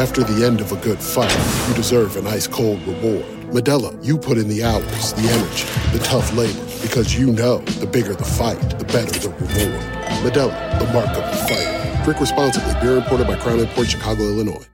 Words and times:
After 0.00 0.22
the 0.22 0.46
end 0.46 0.62
of 0.62 0.72
a 0.72 0.76
good 0.76 0.98
fight, 0.98 1.30
you 1.68 1.74
deserve 1.74 2.16
an 2.16 2.26
ice 2.26 2.46
cold 2.46 2.80
reward. 2.86 3.22
Modelo, 3.52 4.02
you 4.02 4.16
put 4.16 4.38
in 4.38 4.48
the 4.48 4.64
hours, 4.64 5.12
the 5.12 5.28
energy, 5.28 5.66
the 5.92 6.02
tough 6.02 6.32
labor, 6.32 6.64
because 6.80 7.14
you 7.14 7.30
know 7.30 7.58
the 7.58 7.86
bigger 7.86 8.14
the 8.14 8.24
fight, 8.24 8.58
the 8.78 8.84
better 8.86 9.18
the 9.18 9.28
reward. 9.28 9.80
Modelo, 10.24 10.78
the 10.78 10.92
mark 10.92 11.08
of 11.08 11.30
the 11.30 11.36
fighter. 11.46 12.04
Drink 12.04 12.18
responsibly. 12.18 12.72
Beer 12.80 12.96
imported 12.96 13.26
by 13.26 13.36
Crown 13.36 13.60
Imports 13.60 13.90
Chicago, 13.90 14.22
Illinois. 14.22 14.66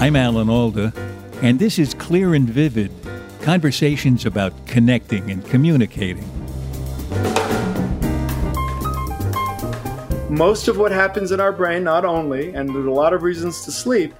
I'm 0.00 0.16
Alan 0.16 0.48
Alda, 0.48 0.94
and 1.42 1.58
this 1.58 1.78
is 1.78 1.92
Clear 1.92 2.34
and 2.34 2.48
Vivid 2.48 2.90
conversations 3.42 4.24
about 4.24 4.54
connecting 4.66 5.30
and 5.30 5.44
communicating. 5.44 6.28
Most 10.32 10.66
of 10.66 10.78
what 10.78 10.92
happens 10.92 11.30
in 11.30 11.40
our 11.40 11.52
brain, 11.52 11.84
not 11.84 12.06
only, 12.06 12.54
and 12.54 12.66
there's 12.66 12.86
a 12.86 12.90
lot 12.90 13.12
of 13.12 13.22
reasons 13.22 13.66
to 13.66 13.70
sleep, 13.70 14.14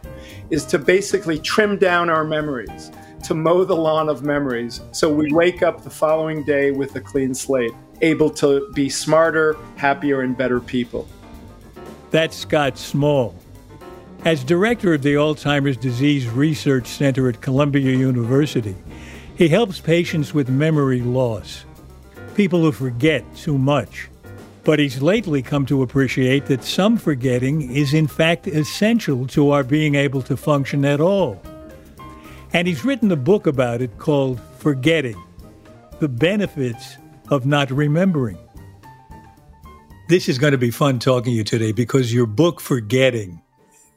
is 0.51 0.67
to 0.67 0.79
basically 0.79 1.39
trim 1.39 1.79
down 1.79 2.11
our 2.11 2.23
memories, 2.23 2.93
to 3.25 3.33
mow 3.33 3.65
the 3.65 3.75
lawn 3.75 4.11
of 4.11 4.23
memories. 4.23 4.83
So 4.93 5.11
we 5.11 5.33
wake 5.33 5.63
up 5.63 5.83
the 5.83 5.89
following 5.89 6.45
day 6.45 6.71
with 6.71 6.95
a 6.97 7.01
clean 7.01 7.33
slate, 7.33 7.73
able 8.03 8.29
to 8.29 8.71
be 8.75 8.91
smarter, 8.91 9.57
happier, 9.77 10.21
and 10.21 10.37
better 10.37 10.61
people. 10.61 11.09
That's 12.11 12.37
Scott 12.37 12.77
Small. 12.77 13.35
As 14.27 14.45
director 14.45 14.93
of 14.93 15.01
the 15.01 15.15
Alzheimer's 15.15 15.79
Disease 15.79 16.29
Research 16.29 16.89
Center 16.89 17.27
at 17.31 17.41
Columbia 17.41 17.91
University, 17.91 18.77
he 19.35 19.49
helps 19.49 19.81
patients 19.81 20.35
with 20.35 20.51
memory 20.51 21.01
loss, 21.01 21.65
people 22.35 22.61
who 22.61 22.71
forget 22.71 23.25
too 23.35 23.57
much. 23.57 24.11
But 24.65 24.79
he's 24.79 25.03
lately 25.03 25.43
come 25.43 25.67
to 25.67 25.83
appreciate 25.83 26.47
that 26.47 26.63
some 26.63 26.97
forgetting 26.97 27.75
is 27.75 27.95
in 27.95 28.07
fact 28.07 28.47
essential 28.47 29.27
to 29.29 29.51
our 29.51 29.65
being 29.65 29.97
able 29.97 30.23
to 30.23 30.37
function 30.37 30.85
at 30.85 31.01
all. 31.01 31.43
And 32.53 32.69
he's 32.69 32.85
written 32.85 33.11
a 33.11 33.17
book 33.17 33.47
about 33.47 33.83
it 33.83 33.99
called 33.99 34.41
Forgetting 34.59 35.21
The 35.99 36.09
Benefits 36.09 36.97
of 37.31 37.47
Not 37.47 37.71
Remembering. 37.71 38.39
This 40.09 40.29
is 40.29 40.39
going 40.39 40.53
to 40.53 40.59
be 40.59 40.71
fun 40.71 40.99
talking 40.99 41.33
to 41.33 41.37
you 41.37 41.45
today 41.45 41.73
because 41.73 42.13
your 42.13 42.27
book, 42.27 42.61
Forgetting, 42.61 43.41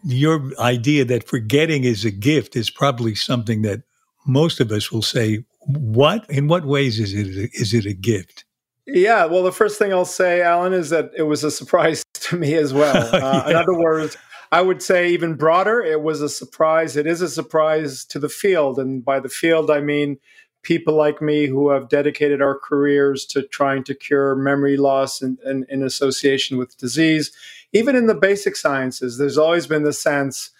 your 0.03 0.51
idea 0.59 1.03
that 1.05 1.27
forgetting 1.27 1.83
is 1.83 2.05
a 2.05 2.11
gift 2.11 2.55
is 2.55 2.69
probably 2.69 3.13
something 3.13 3.63
that 3.63 3.81
most 4.25 4.59
of 4.59 4.71
us 4.71 4.91
will 4.91 5.01
say, 5.01 5.43
what? 5.67 6.27
In 6.29 6.47
what 6.47 6.65
ways 6.65 6.99
is 6.99 7.13
it, 7.13 7.51
is 7.53 7.73
it 7.73 7.85
a 7.85 7.93
gift? 7.93 8.45
Yeah, 8.87 9.25
well, 9.25 9.43
the 9.43 9.51
first 9.51 9.79
thing 9.79 9.91
I'll 9.91 10.05
say, 10.05 10.41
Alan, 10.41 10.73
is 10.73 10.91
that 10.91 11.11
it 11.17 11.23
was 11.23 11.43
a 11.43 11.51
surprise 11.51 12.03
to 12.13 12.37
me 12.37 12.53
as 12.55 12.73
well. 12.73 12.95
Uh, 13.13 13.43
yeah. 13.45 13.49
In 13.49 13.55
other 13.55 13.77
words, 13.77 14.17
I 14.51 14.61
would 14.61 14.81
say 14.81 15.09
even 15.09 15.35
broader, 15.35 15.81
it 15.81 16.01
was 16.01 16.21
a 16.21 16.29
surprise. 16.29 16.95
It 16.95 17.07
is 17.07 17.21
a 17.21 17.29
surprise 17.29 18.05
to 18.05 18.19
the 18.19 18.29
field. 18.29 18.77
And 18.77 19.03
by 19.03 19.19
the 19.19 19.29
field, 19.29 19.71
I 19.71 19.81
mean 19.81 20.17
people 20.61 20.95
like 20.95 21.21
me 21.21 21.45
who 21.45 21.69
have 21.69 21.89
dedicated 21.89 22.41
our 22.41 22.57
careers 22.57 23.25
to 23.27 23.43
trying 23.43 23.83
to 23.83 23.93
cure 23.93 24.35
memory 24.35 24.77
loss 24.77 25.21
in, 25.21 25.37
in, 25.45 25.65
in 25.69 25.83
association 25.83 26.57
with 26.57 26.77
disease 26.77 27.31
even 27.75 27.97
in 27.97 28.07
the 28.07 28.15
basic 28.15 28.55
sciences, 28.55 29.17
there's 29.17 29.37
always 29.37 29.67
been 29.67 29.83
the 29.83 29.91
sense 29.91 30.51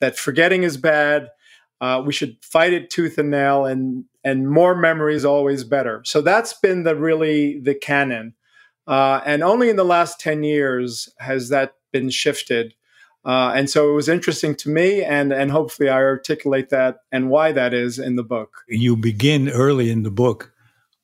that 0.00 0.18
forgetting 0.18 0.64
is 0.64 0.76
bad. 0.76 1.28
Uh, 1.80 2.02
we 2.04 2.12
should 2.12 2.36
fight 2.42 2.72
it 2.72 2.90
tooth 2.90 3.18
and 3.18 3.30
nail, 3.30 3.66
and 3.66 4.04
and 4.22 4.48
more 4.48 4.74
memory 4.74 5.14
is 5.14 5.24
always 5.24 5.64
better. 5.64 6.02
So 6.04 6.20
that's 6.20 6.54
been 6.54 6.84
the 6.84 6.96
really 6.96 7.60
the 7.60 7.74
canon, 7.74 8.34
uh, 8.86 9.20
and 9.26 9.42
only 9.42 9.70
in 9.70 9.76
the 9.76 9.84
last 9.84 10.20
ten 10.20 10.42
years 10.42 11.08
has 11.18 11.48
that 11.50 11.74
been 11.92 12.10
shifted. 12.10 12.74
Uh, 13.24 13.52
and 13.56 13.70
so 13.70 13.90
it 13.90 13.94
was 13.94 14.08
interesting 14.08 14.54
to 14.56 14.68
me, 14.68 15.02
and 15.02 15.32
and 15.32 15.50
hopefully 15.50 15.88
I 15.88 15.96
articulate 15.96 16.70
that 16.70 16.98
and 17.10 17.30
why 17.30 17.52
that 17.52 17.72
is 17.74 17.98
in 17.98 18.16
the 18.16 18.24
book. 18.24 18.50
You 18.68 18.96
begin 18.96 19.48
early 19.48 19.90
in 19.90 20.02
the 20.02 20.10
book 20.10 20.52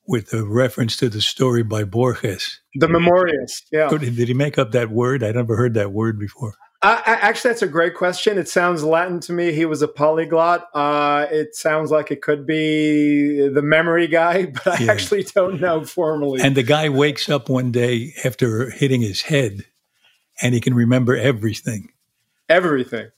with 0.07 0.33
a 0.33 0.43
reference 0.45 0.97
to 0.97 1.09
the 1.09 1.21
story 1.21 1.63
by 1.63 1.83
Borges. 1.83 2.59
The 2.75 2.87
Memorious, 2.87 3.63
yeah. 3.71 3.89
Did 3.89 4.27
he 4.27 4.33
make 4.33 4.57
up 4.57 4.71
that 4.71 4.89
word? 4.91 5.23
I 5.23 5.31
never 5.31 5.55
heard 5.55 5.73
that 5.75 5.91
word 5.91 6.19
before. 6.19 6.53
I, 6.83 6.93
I, 6.93 7.13
actually, 7.13 7.51
that's 7.51 7.61
a 7.61 7.67
great 7.67 7.93
question. 7.93 8.39
It 8.39 8.49
sounds 8.49 8.83
Latin 8.83 9.19
to 9.21 9.33
me. 9.33 9.51
He 9.53 9.65
was 9.65 9.83
a 9.83 9.87
polyglot. 9.87 10.67
Uh, 10.73 11.27
it 11.29 11.55
sounds 11.55 11.91
like 11.91 12.09
it 12.09 12.23
could 12.23 12.47
be 12.47 13.47
the 13.49 13.61
memory 13.61 14.07
guy, 14.07 14.45
but 14.63 14.67
I 14.67 14.85
yeah. 14.85 14.91
actually 14.91 15.23
don't 15.23 15.61
know 15.61 15.85
formally. 15.85 16.41
And 16.41 16.55
the 16.55 16.63
guy 16.63 16.89
wakes 16.89 17.29
up 17.29 17.49
one 17.49 17.71
day 17.71 18.13
after 18.25 18.71
hitting 18.71 19.01
his 19.01 19.21
head, 19.21 19.65
and 20.41 20.55
he 20.55 20.61
can 20.61 20.73
remember 20.73 21.15
everything. 21.15 21.91
Everything. 22.49 23.11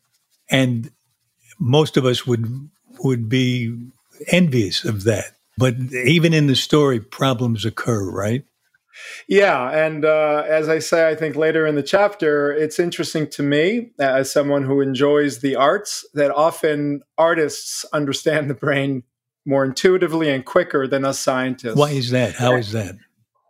And 0.50 0.92
most 1.58 1.96
of 1.96 2.06
us 2.06 2.28
would 2.28 2.70
would 3.00 3.30
be 3.30 3.76
envious 4.28 4.84
of 4.84 5.06
that. 5.06 5.32
But 5.58 5.76
even 5.94 6.34
in 6.34 6.48
the 6.48 6.56
story, 6.56 7.00
problems 7.00 7.64
occur, 7.66 8.10
right? 8.10 8.44
Yeah, 9.28 9.70
and 9.70 10.06
uh, 10.06 10.44
as 10.48 10.70
I 10.70 10.80
say, 10.80 11.10
I 11.10 11.16
think 11.16 11.36
later 11.36 11.66
in 11.66 11.76
the 11.76 11.84
chapter, 11.84 12.52
it's 12.52 12.80
interesting 12.80 13.28
to 13.32 13.44
me 13.44 13.92
as 14.00 14.32
someone 14.32 14.64
who 14.64 14.82
enjoys 14.82 15.40
the 15.40 15.56
arts 15.56 16.06
that 16.14 16.32
often 16.32 17.02
artists 17.18 17.86
understand 17.94 18.50
the 18.50 18.56
brain 18.56 19.04
more 19.46 19.66
intuitively 19.66 20.30
and 20.30 20.46
quicker 20.46 20.88
than 20.88 21.06
us 21.06 21.20
scientists. 21.20 21.76
Why 21.76 21.92
is 21.92 22.12
that? 22.12 22.36
How 22.36 22.56
is 22.56 22.72
that? 22.72 22.96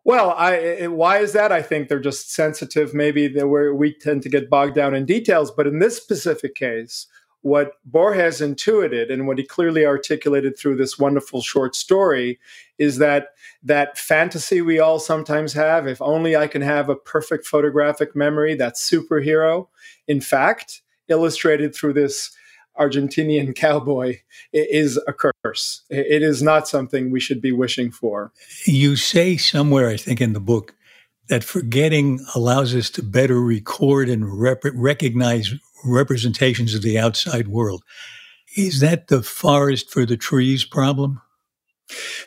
Well, 0.05 0.31
I, 0.31 0.55
it, 0.55 0.91
why 0.91 1.19
is 1.19 1.33
that? 1.33 1.51
I 1.51 1.61
think 1.61 1.87
they're 1.87 1.99
just 1.99 2.33
sensitive. 2.33 2.93
Maybe 2.93 3.29
where 3.41 3.73
we 3.73 3.93
tend 3.93 4.21
to 4.23 4.29
get 4.29 4.49
bogged 4.49 4.75
down 4.75 4.93
in 4.93 5.05
details, 5.05 5.49
but 5.49 5.65
in 5.65 5.79
this 5.79 5.95
specific 5.95 6.55
case, 6.55 7.07
what 7.43 7.73
Borges 7.85 8.41
intuited 8.41 9.11
and 9.11 9.27
what 9.27 9.37
he 9.37 9.43
clearly 9.43 9.85
articulated 9.85 10.57
through 10.57 10.77
this 10.77 10.97
wonderful 10.97 11.41
short 11.41 11.75
story 11.75 12.39
is 12.79 12.97
that 12.97 13.29
that 13.61 13.97
fantasy 13.97 14.61
we 14.61 14.79
all 14.79 14.97
sometimes 14.97 15.51
have 15.51 15.85
if 15.85 16.01
only 16.01 16.37
I 16.37 16.47
can 16.47 16.61
have 16.61 16.89
a 16.89 16.95
perfect 16.95 17.45
photographic 17.45 18.15
memory, 18.15 18.55
that 18.55 18.75
superhero. 18.75 19.67
In 20.07 20.21
fact, 20.21 20.81
illustrated 21.09 21.75
through 21.75 21.93
this 21.93 22.31
Argentinian 22.79 23.53
cowboy 23.55 24.19
is 24.53 24.97
a 25.05 25.13
curse. 25.13 25.81
It 25.89 26.23
is 26.23 26.41
not 26.41 26.69
something 26.69 27.11
we 27.11 27.19
should 27.19 27.41
be 27.41 27.51
wishing 27.51 27.91
for. 27.91 28.31
You 28.65 28.95
say 28.95 29.35
somewhere, 29.35 29.89
I 29.89 29.97
think, 29.97 30.21
in 30.21 30.31
the 30.31 30.39
book, 30.39 30.73
that 31.27 31.43
forgetting 31.43 32.25
allows 32.35 32.73
us 32.73 32.89
to 32.91 33.03
better 33.03 33.41
record 33.41 34.07
and 34.07 34.39
rep- 34.41 34.63
recognize 34.73 35.53
representations 35.83 36.75
of 36.75 36.81
the 36.81 36.97
outside 36.97 37.47
world. 37.47 37.83
Is 38.55 38.79
that 38.81 39.07
the 39.07 39.23
forest 39.23 39.89
for 39.89 40.05
the 40.05 40.17
trees 40.17 40.66
problem? 40.66 41.21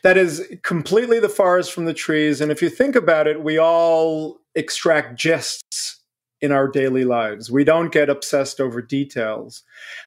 That 0.02 0.16
is 0.16 0.46
completely 0.62 1.20
the 1.20 1.28
forest 1.28 1.72
from 1.72 1.86
the 1.86 1.94
trees. 1.94 2.40
And 2.40 2.52
if 2.52 2.62
you 2.62 2.68
think 2.68 2.94
about 2.94 3.26
it, 3.26 3.42
we 3.42 3.58
all 3.58 4.38
extract 4.54 5.18
gists 5.18 5.96
in 6.40 6.52
our 6.52 6.68
daily 6.68 7.04
lives. 7.04 7.50
We 7.50 7.64
don't 7.64 7.92
get 7.92 8.10
obsessed 8.10 8.60
over 8.60 8.82
details. 8.82 9.62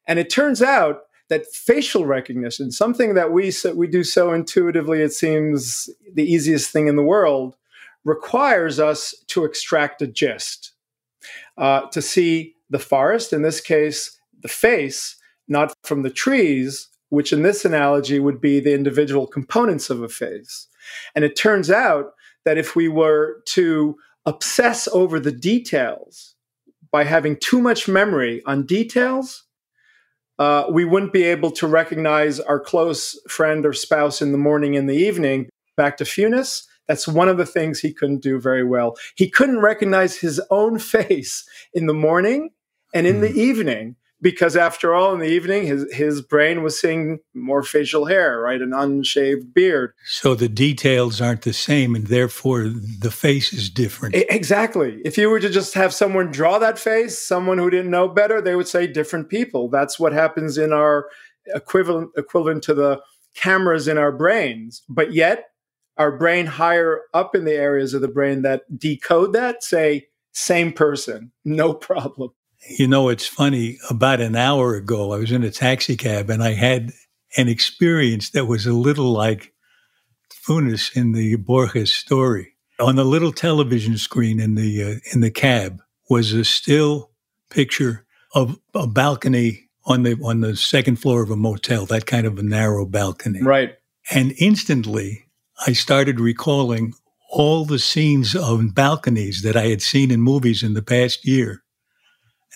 And 0.06 0.20
it 0.20 0.30
turns 0.30 0.62
out 0.62 1.02
that 1.30 1.46
facial 1.48 2.06
recognition, 2.06 2.72
something 2.72 3.14
that 3.14 3.32
we 3.32 3.52
so, 3.52 3.74
we 3.74 3.88
do 3.88 4.04
so 4.04 4.34
intuitively, 4.34 5.02
it 5.02 5.14
seems 5.14 5.90
the 6.14 6.24
easiest 6.24 6.72
thing 6.72 6.88
in 6.88 6.96
the 6.96 7.04
world, 7.04 7.56
requires 8.04 8.80
us 8.80 9.14
to 9.28 9.46
extract 9.46 10.02
a 10.02 10.08
gist, 10.08 10.72
uh, 11.58 11.82
to 11.88 12.02
see 12.02 12.56
the 12.70 12.80
forest, 12.80 13.34
in 13.34 13.42
this 13.42 13.62
case, 13.62 14.20
the 14.42 14.48
face, 14.48 15.16
not 15.48 15.74
from 15.84 16.04
the 16.04 16.10
trees, 16.10 16.90
which 17.10 17.34
in 17.34 17.42
this 17.42 17.66
analogy 17.66 18.20
would 18.20 18.40
be 18.40 18.60
the 18.60 18.74
individual 18.74 19.28
components 19.28 19.90
of 19.90 20.02
a 20.02 20.10
face. 20.10 20.68
And 21.16 21.26
it 21.26 21.36
turns 21.36 21.70
out 21.70 22.14
that 22.46 22.58
if 22.58 22.76
we 22.76 22.88
were 22.88 23.42
to 23.48 23.98
obsess 24.26 24.88
over 24.90 25.20
the 25.20 25.32
details 25.32 26.36
by 26.92 27.04
having 27.04 27.38
too 27.38 27.62
much 27.62 27.88
memory 27.88 28.42
on 28.46 28.66
details, 28.66 29.44
uh, 30.38 30.66
we 30.72 30.86
wouldn't 30.86 31.14
be 31.14 31.24
able 31.24 31.52
to 31.52 31.68
recognize 31.68 32.40
our 32.40 32.60
close 32.60 33.20
friend 33.28 33.66
or 33.66 33.74
spouse 33.74 34.22
in 34.22 34.32
the 34.32 34.38
morning 34.38 34.78
and 34.78 34.90
the 34.90 34.96
evening. 34.96 35.50
Back 35.76 35.98
to 35.98 36.04
Funes, 36.04 36.64
That's 36.88 37.08
one 37.08 37.30
of 37.30 37.38
the 37.38 37.46
things 37.46 37.80
he 37.80 37.94
couldn't 37.94 38.22
do 38.22 38.40
very 38.40 38.64
well. 38.64 38.98
He 39.16 39.30
couldn't 39.30 39.60
recognize 39.60 40.18
his 40.18 40.42
own 40.50 40.80
face 40.96 41.48
in 41.74 41.88
the 41.88 41.94
morning 41.94 42.52
and 42.94 43.08
in 43.08 43.18
mm. 43.18 43.22
the 43.22 43.32
hmm. 43.32 43.40
evening 43.40 43.96
because 44.22 44.56
after 44.56 44.94
all 44.94 45.14
in 45.14 45.20
the 45.20 45.28
evening 45.28 45.66
his 45.66 45.92
his 45.94 46.22
brain 46.22 46.64
was 46.64 46.80
seeing 46.80 47.20
more 47.34 47.64
facial 47.64 48.06
hair 48.06 48.40
right 48.40 48.62
an 48.62 48.74
unshaved 48.74 49.54
beard. 49.54 49.94
So 50.06 50.36
the 50.36 50.50
details 50.50 51.22
aren't 51.22 51.44
the 51.44 51.54
same 51.54 51.96
and 51.96 52.08
therefore 52.08 52.68
the 52.68 53.12
face 53.12 53.54
is 53.54 53.70
different. 53.70 54.16
Exactly. 54.16 55.02
If 55.06 55.18
you 55.18 55.30
were 55.30 55.40
to 55.40 55.50
just 55.50 55.74
have 55.74 55.94
someone 55.94 56.32
draw 56.32 56.60
that 56.60 56.80
face 56.80 57.18
someone 57.18 57.58
who 57.58 57.70
didn't 57.70 57.92
know 57.92 58.08
better 58.08 58.42
they 58.42 58.56
would 58.56 58.68
say 58.68 58.88
different 58.88 59.30
people. 59.30 59.70
That's 59.70 60.00
what 60.00 60.14
happens 60.14 60.58
in 60.58 60.74
our 60.74 61.10
equivalent 61.48 62.12
equivalent 62.18 62.64
to 62.64 62.74
the 62.74 63.02
cameras 63.36 63.88
in 63.88 63.98
our 63.98 64.12
brains. 64.12 64.84
But 64.90 65.14
yet 65.14 65.46
our 65.98 66.18
brain 66.18 66.46
higher 66.46 67.02
up 67.14 67.36
in 67.36 67.46
the 67.46 67.54
areas 67.54 67.94
of 67.94 68.02
the 68.02 68.08
brain 68.08 68.42
that 68.42 68.62
decode 68.78 69.34
that 69.34 69.64
say 69.64 70.08
same 70.32 70.72
person 70.72 71.32
no 71.44 71.74
problem 71.90 72.32
you 72.68 72.88
know, 72.88 73.10
it's 73.10 73.28
funny. 73.28 73.78
About 73.90 74.20
an 74.20 74.36
hour 74.36 74.76
ago, 74.76 75.14
I 75.14 75.18
was 75.18 75.32
in 75.32 75.44
a 75.44 75.52
taxi 75.52 75.96
cab 75.96 76.30
and 76.30 76.44
I 76.44 76.54
had 76.54 76.92
an 77.38 77.48
experience 77.48 78.32
that 78.32 78.46
was 78.46 78.66
a 78.66 78.74
little 78.74 79.12
like 79.12 79.54
Funes 80.46 80.96
in 80.96 81.14
the 81.14 81.36
Borges 81.36 81.94
story. 81.94 82.54
On 82.80 82.96
the 82.96 83.06
little 83.06 83.32
television 83.32 83.98
screen 83.98 84.40
in 84.40 84.56
the 84.56 84.84
uh, 84.84 84.96
in 85.14 85.22
the 85.22 85.32
cab 85.32 85.82
was 86.10 86.34
a 86.34 86.46
still 86.46 87.12
picture 87.50 88.06
of 88.34 88.58
a 88.74 88.88
balcony 88.88 89.70
on 89.86 90.04
the 90.04 90.18
on 90.24 90.42
the 90.42 90.56
second 90.56 90.98
floor 90.98 91.22
of 91.22 91.30
a 91.30 91.36
motel, 91.36 91.86
that 91.88 92.06
kind 92.06 92.26
of 92.26 92.38
a 92.40 92.44
narrow 92.44 92.86
balcony. 92.86 93.42
Right. 93.42 93.76
And 94.12 94.34
instantly, 94.40 95.26
I 95.68 95.74
started 95.74 96.20
recalling 96.20 96.94
all 97.30 97.66
the 97.66 97.80
scenes 97.80 98.34
of 98.34 98.74
balconies 98.74 99.44
that 99.44 99.56
I 99.56 99.68
had 99.68 99.82
seen 99.82 100.10
in 100.10 100.22
movies 100.22 100.64
in 100.64 100.74
the 100.74 100.82
past 100.82 101.28
year 101.28 101.64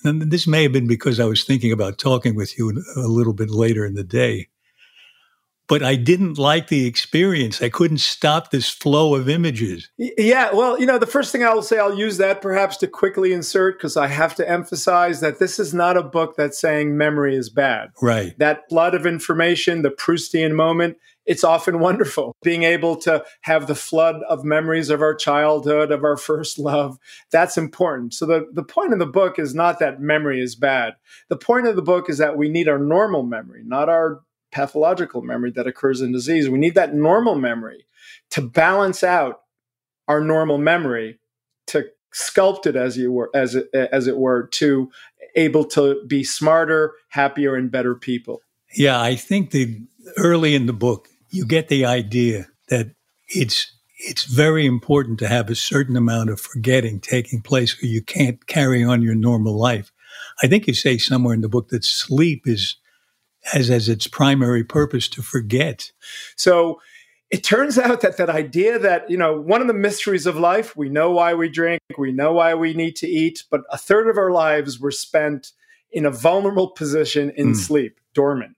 and 0.04 0.32
this 0.32 0.48
may 0.48 0.64
have 0.64 0.72
been 0.72 0.88
because 0.88 1.20
I 1.20 1.26
was 1.26 1.44
thinking 1.44 1.72
about 1.72 1.98
talking 1.98 2.36
with 2.36 2.58
you 2.58 2.84
a 2.96 3.08
little 3.08 3.34
bit 3.34 3.50
later 3.50 3.86
in 3.86 3.96
the 3.96 4.04
day. 4.04 4.50
But 5.68 5.82
I 5.82 5.96
didn't 5.96 6.38
like 6.38 6.68
the 6.68 6.86
experience. 6.86 7.62
I 7.62 7.70
couldn't 7.70 8.00
stop 8.00 8.52
this 8.52 8.70
flow 8.70 9.16
of 9.16 9.30
images. 9.30 9.90
Yeah, 9.98 10.52
well, 10.54 10.78
you 10.78 10.86
know, 10.86 10.98
the 10.98 11.08
first 11.08 11.32
thing 11.32 11.44
I 11.44 11.54
will 11.54 11.62
say, 11.62 11.80
I'll 11.80 11.98
use 11.98 12.18
that 12.18 12.42
perhaps 12.42 12.76
to 12.78 12.88
quickly 12.88 13.32
insert 13.32 13.78
because 13.78 13.96
I 13.96 14.08
have 14.08 14.36
to 14.36 14.50
emphasize 14.50 15.22
that 15.22 15.40
this 15.40 15.60
is 15.60 15.74
not 15.74 15.96
a 15.96 16.04
book 16.04 16.36
that's 16.36 16.60
saying 16.60 16.98
memory 16.98 17.36
is 17.38 17.50
bad. 17.50 17.92
Right. 18.02 18.38
That 18.40 18.68
flood 18.68 18.94
of 18.94 19.06
information, 19.06 19.84
the 19.84 19.90
Proustian 19.90 20.54
moment, 20.54 20.98
it's 21.25 21.44
often 21.44 21.80
wonderful 21.80 22.36
being 22.44 22.64
able 22.64 22.96
to 22.98 23.24
have 23.42 23.68
the 23.68 23.75
flood 23.75 24.18
of 24.28 24.44
memories 24.44 24.90
of 24.90 25.02
our 25.02 25.16
childhood, 25.16 25.92
of 25.92 26.04
our 26.04 26.18
first 26.18 26.60
love. 26.60 26.98
That's 27.31 27.58
important. 27.58 28.14
So 28.14 28.25
the, 28.25 28.48
the 28.52 28.64
point 28.64 28.94
of 28.94 29.00
the 29.00 29.06
book 29.06 29.40
is 29.40 29.56
not 29.56 29.80
that 29.80 30.02
memory 30.02 30.42
is 30.42 30.56
bad. 30.56 30.94
The 31.30 31.38
point 31.38 31.68
of 31.68 31.75
the 31.75 31.81
book 31.81 32.10
is 32.10 32.18
that 32.18 32.38
we 32.38 32.50
need 32.50 32.68
our 32.68 32.80
normal 32.80 33.24
memory, 33.24 33.64
not 33.66 33.90
our 33.90 34.22
pathological 34.52 35.22
memory 35.22 35.52
that 35.52 35.68
occurs 35.68 36.02
in 36.02 36.12
disease. 36.12 36.50
We 36.50 36.60
need 36.60 36.75
that 36.75 36.94
normal 36.94 37.36
memory 37.36 37.86
to 38.31 38.42
balance 38.42 39.04
out 39.04 39.42
our 40.08 40.22
normal 40.22 40.58
memory, 40.58 41.19
to 41.68 41.86
sculpt 42.14 42.68
it 42.68 42.76
as 42.76 42.98
you 42.98 43.12
were 43.12 43.30
as 43.34 43.56
it, 43.56 43.69
as 43.74 44.08
it 44.08 44.18
were, 44.18 44.48
to 44.48 44.92
able 45.36 45.66
to 45.66 46.04
be 46.06 46.24
smarter, 46.24 46.94
happier, 47.10 47.56
and 47.56 47.72
better 47.72 47.96
people. 47.96 48.42
Yeah, 48.76 49.02
I 49.02 49.16
think 49.16 49.52
the 49.52 49.81
early 50.18 50.56
in 50.56 50.66
the 50.66 50.74
book 50.74 51.10
you 51.33 51.45
get 51.45 51.68
the 51.68 51.83
idea 51.83 52.47
that 52.69 52.91
it's 53.27 53.74
it's 53.97 54.25
very 54.25 54.65
important 54.65 55.18
to 55.19 55.27
have 55.27 55.50
a 55.50 55.56
certain 55.56 55.97
amount 55.97 56.30
of 56.30 56.39
forgetting 56.39 57.00
taking 57.00 57.41
place 57.41 57.81
or 57.81 57.88
you 57.88 58.01
can't 58.01 58.45
carry 58.47 58.83
on 58.83 59.01
your 59.01 59.15
normal 59.15 59.57
life. 59.57 59.91
I 60.41 60.47
think 60.47 60.68
you 60.68 60.74
say 60.74 60.97
somewhere 60.97 61.33
in 61.33 61.41
the 61.41 61.50
book 61.50 61.69
that 61.69 61.83
sleep 61.83 62.44
is 62.45 62.75
has 63.45 63.69
as 63.69 63.89
its 63.89 64.07
primary 64.07 64.63
purpose 64.63 65.07
to 65.09 65.21
forget. 65.21 65.91
So 66.38 66.80
it 67.31 67.44
turns 67.44 67.77
out 67.80 68.01
that 68.01 68.18
that 68.18 68.30
idea 68.30 68.77
that, 68.77 69.09
you 69.09 69.18
know, 69.18 69.39
one 69.39 69.62
of 69.62 69.68
the 69.68 69.74
mysteries 69.74 70.27
of 70.27 70.38
life, 70.38 70.77
we 70.77 70.88
know 70.88 71.12
why 71.12 71.33
we 71.33 71.50
drink, 71.50 71.81
we 71.97 72.12
know 72.12 72.33
why 72.33 72.53
we 72.53 72.74
need 72.74 72.95
to 72.97 73.07
eat, 73.07 73.44
but 73.50 73.62
a 73.71 73.77
third 73.77 74.07
of 74.07 74.18
our 74.18 74.31
lives 74.31 74.80
were 74.80 74.91
spent 74.91 75.51
in 75.91 76.06
a 76.06 76.12
vulnerable 76.12 76.69
position 76.69 77.31
in 77.35 77.53
mm. 77.53 77.56
sleep, 77.56 78.00
dormant. 78.13 78.57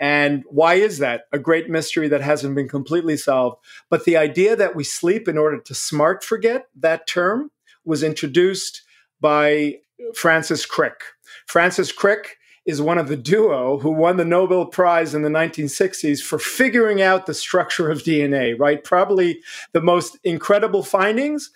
And 0.00 0.44
why 0.48 0.74
is 0.74 0.98
that? 0.98 1.24
A 1.30 1.38
great 1.38 1.68
mystery 1.68 2.08
that 2.08 2.22
hasn't 2.22 2.54
been 2.54 2.68
completely 2.68 3.18
solved. 3.18 3.58
But 3.90 4.06
the 4.06 4.16
idea 4.16 4.56
that 4.56 4.74
we 4.74 4.82
sleep 4.82 5.28
in 5.28 5.36
order 5.36 5.60
to 5.60 5.74
smart 5.74 6.24
forget, 6.24 6.68
that 6.74 7.06
term 7.06 7.50
was 7.84 8.02
introduced 8.02 8.82
by 9.20 9.76
Francis 10.14 10.64
Crick. 10.64 11.02
Francis 11.46 11.92
Crick 11.92 12.38
is 12.64 12.80
one 12.80 12.98
of 12.98 13.08
the 13.08 13.16
duo 13.16 13.78
who 13.78 13.90
won 13.90 14.16
the 14.16 14.24
Nobel 14.24 14.66
Prize 14.66 15.14
in 15.14 15.22
the 15.22 15.28
1960s 15.28 16.20
for 16.22 16.38
figuring 16.38 17.02
out 17.02 17.26
the 17.26 17.34
structure 17.34 17.90
of 17.90 18.02
DNA, 18.02 18.58
right? 18.58 18.82
Probably 18.82 19.42
the 19.72 19.80
most 19.82 20.18
incredible 20.24 20.82
findings 20.82 21.50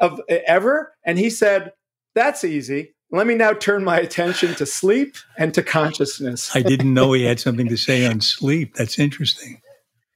of 0.00 0.20
ever. 0.28 0.94
And 1.04 1.18
he 1.18 1.30
said, 1.30 1.72
that's 2.14 2.44
easy. 2.44 2.94
Let 3.14 3.26
me 3.26 3.34
now 3.34 3.52
turn 3.52 3.84
my 3.84 3.98
attention 3.98 4.54
to 4.54 4.64
sleep 4.64 5.16
and 5.36 5.52
to 5.52 5.62
consciousness. 5.62 6.56
I 6.56 6.62
didn't 6.62 6.94
know 6.94 7.12
he 7.12 7.24
had 7.24 7.38
something 7.38 7.68
to 7.68 7.76
say 7.76 8.06
on 8.06 8.22
sleep. 8.22 8.74
That's 8.74 8.98
interesting. 8.98 9.60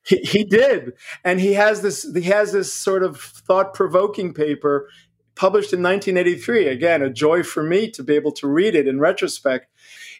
He, 0.06 0.16
he 0.18 0.44
did, 0.44 0.94
and 1.22 1.38
he 1.38 1.52
has 1.52 1.82
this. 1.82 2.10
He 2.14 2.22
has 2.22 2.52
this 2.52 2.72
sort 2.72 3.02
of 3.02 3.20
thought-provoking 3.20 4.32
paper 4.32 4.88
published 5.34 5.74
in 5.74 5.82
1983. 5.82 6.68
Again, 6.68 7.02
a 7.02 7.10
joy 7.10 7.42
for 7.42 7.62
me 7.62 7.90
to 7.90 8.02
be 8.02 8.14
able 8.14 8.32
to 8.32 8.46
read 8.46 8.74
it 8.74 8.88
in 8.88 8.98
retrospect. 8.98 9.66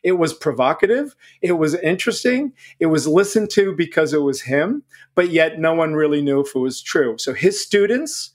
It 0.03 0.13
was 0.13 0.35
provocative. 0.35 1.17
It 1.41 1.53
was 1.53 1.75
interesting. 1.77 2.53
It 2.79 2.87
was 2.87 3.09
listened 3.09 3.49
to 3.51 3.75
because 3.75 4.13
it 4.13 4.23
was 4.23 4.43
him, 4.43 4.83
but 5.15 5.31
yet 5.31 5.59
no 5.59 5.73
one 5.73 5.95
really 5.95 6.21
knew 6.21 6.41
if 6.41 6.55
it 6.55 6.59
was 6.59 6.83
true. 6.83 7.17
So 7.17 7.33
his 7.33 7.63
students 7.63 8.33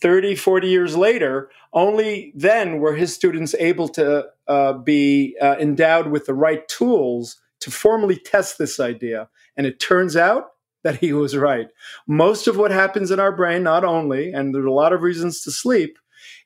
30, 0.00 0.34
40 0.34 0.68
years 0.68 0.96
later, 0.96 1.50
only 1.72 2.32
then 2.34 2.78
were 2.78 2.94
his 2.94 3.14
students 3.14 3.54
able 3.58 3.88
to 3.88 4.26
uh, 4.48 4.72
be 4.74 5.36
uh, 5.40 5.56
endowed 5.58 6.08
with 6.08 6.26
the 6.26 6.34
right 6.34 6.66
tools 6.68 7.40
to 7.60 7.70
formally 7.70 8.16
test 8.16 8.58
this 8.58 8.80
idea. 8.80 9.28
And 9.56 9.66
it 9.66 9.80
turns 9.80 10.16
out 10.16 10.48
that 10.82 10.96
he 10.96 11.12
was 11.12 11.36
right. 11.36 11.68
Most 12.06 12.46
of 12.46 12.56
what 12.56 12.70
happens 12.70 13.10
in 13.10 13.20
our 13.20 13.34
brain, 13.34 13.62
not 13.62 13.84
only, 13.84 14.32
and 14.32 14.54
there's 14.54 14.64
a 14.64 14.70
lot 14.70 14.92
of 14.92 15.02
reasons 15.02 15.42
to 15.42 15.50
sleep, 15.50 15.98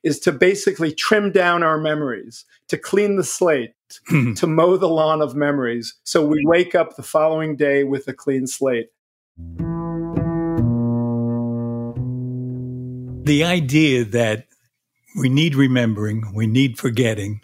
is 0.03 0.19
to 0.21 0.33
basically 0.33 0.93
trim 0.93 1.32
down 1.32 1.63
our 1.63 1.79
memories, 1.79 2.44
to 2.69 2.77
clean 2.77 3.17
the 3.17 3.25
slate, 3.25 3.75
to 4.08 4.46
mow 4.46 4.77
the 4.77 4.89
lawn 4.89 5.23
of 5.23 5.34
memories. 5.34 5.94
So 6.05 6.25
we 6.27 6.43
wake 6.44 6.75
up 6.75 6.96
the 6.96 7.03
following 7.03 7.56
day 7.56 7.84
with 7.84 8.08
a 8.08 8.13
clean 8.13 8.46
slate. 8.46 8.89
The 13.24 13.43
idea 13.43 14.04
that 14.04 14.46
we 15.16 15.28
need 15.28 15.54
remembering, 15.54 16.32
we 16.34 16.46
need 16.46 16.78
forgetting, 16.78 17.40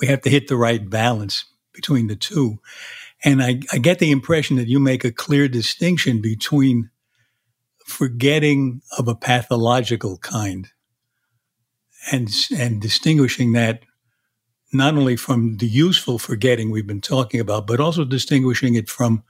we 0.00 0.06
have 0.06 0.20
to 0.22 0.30
hit 0.30 0.48
the 0.48 0.56
right 0.56 0.88
balance 0.88 1.46
between 1.72 2.06
the 2.06 2.16
two. 2.16 2.58
And 3.24 3.42
I, 3.42 3.60
I 3.72 3.78
get 3.78 3.98
the 3.98 4.10
impression 4.10 4.56
that 4.56 4.68
you 4.68 4.78
make 4.78 5.04
a 5.04 5.12
clear 5.12 5.48
distinction 5.48 6.20
between 6.20 6.90
forgetting 7.86 8.82
of 8.98 9.08
a 9.08 9.14
pathological 9.14 10.18
kind 10.18 10.68
and, 12.10 12.28
and 12.56 12.80
distinguishing 12.80 13.52
that 13.52 13.84
not 14.72 14.94
only 14.94 15.16
from 15.16 15.58
the 15.58 15.66
useful 15.66 16.18
forgetting 16.18 16.70
we've 16.70 16.86
been 16.86 17.00
talking 17.00 17.40
about, 17.40 17.66
but 17.66 17.80
also 17.80 18.04
distinguishing 18.04 18.74
it 18.74 18.88
from 18.88 19.22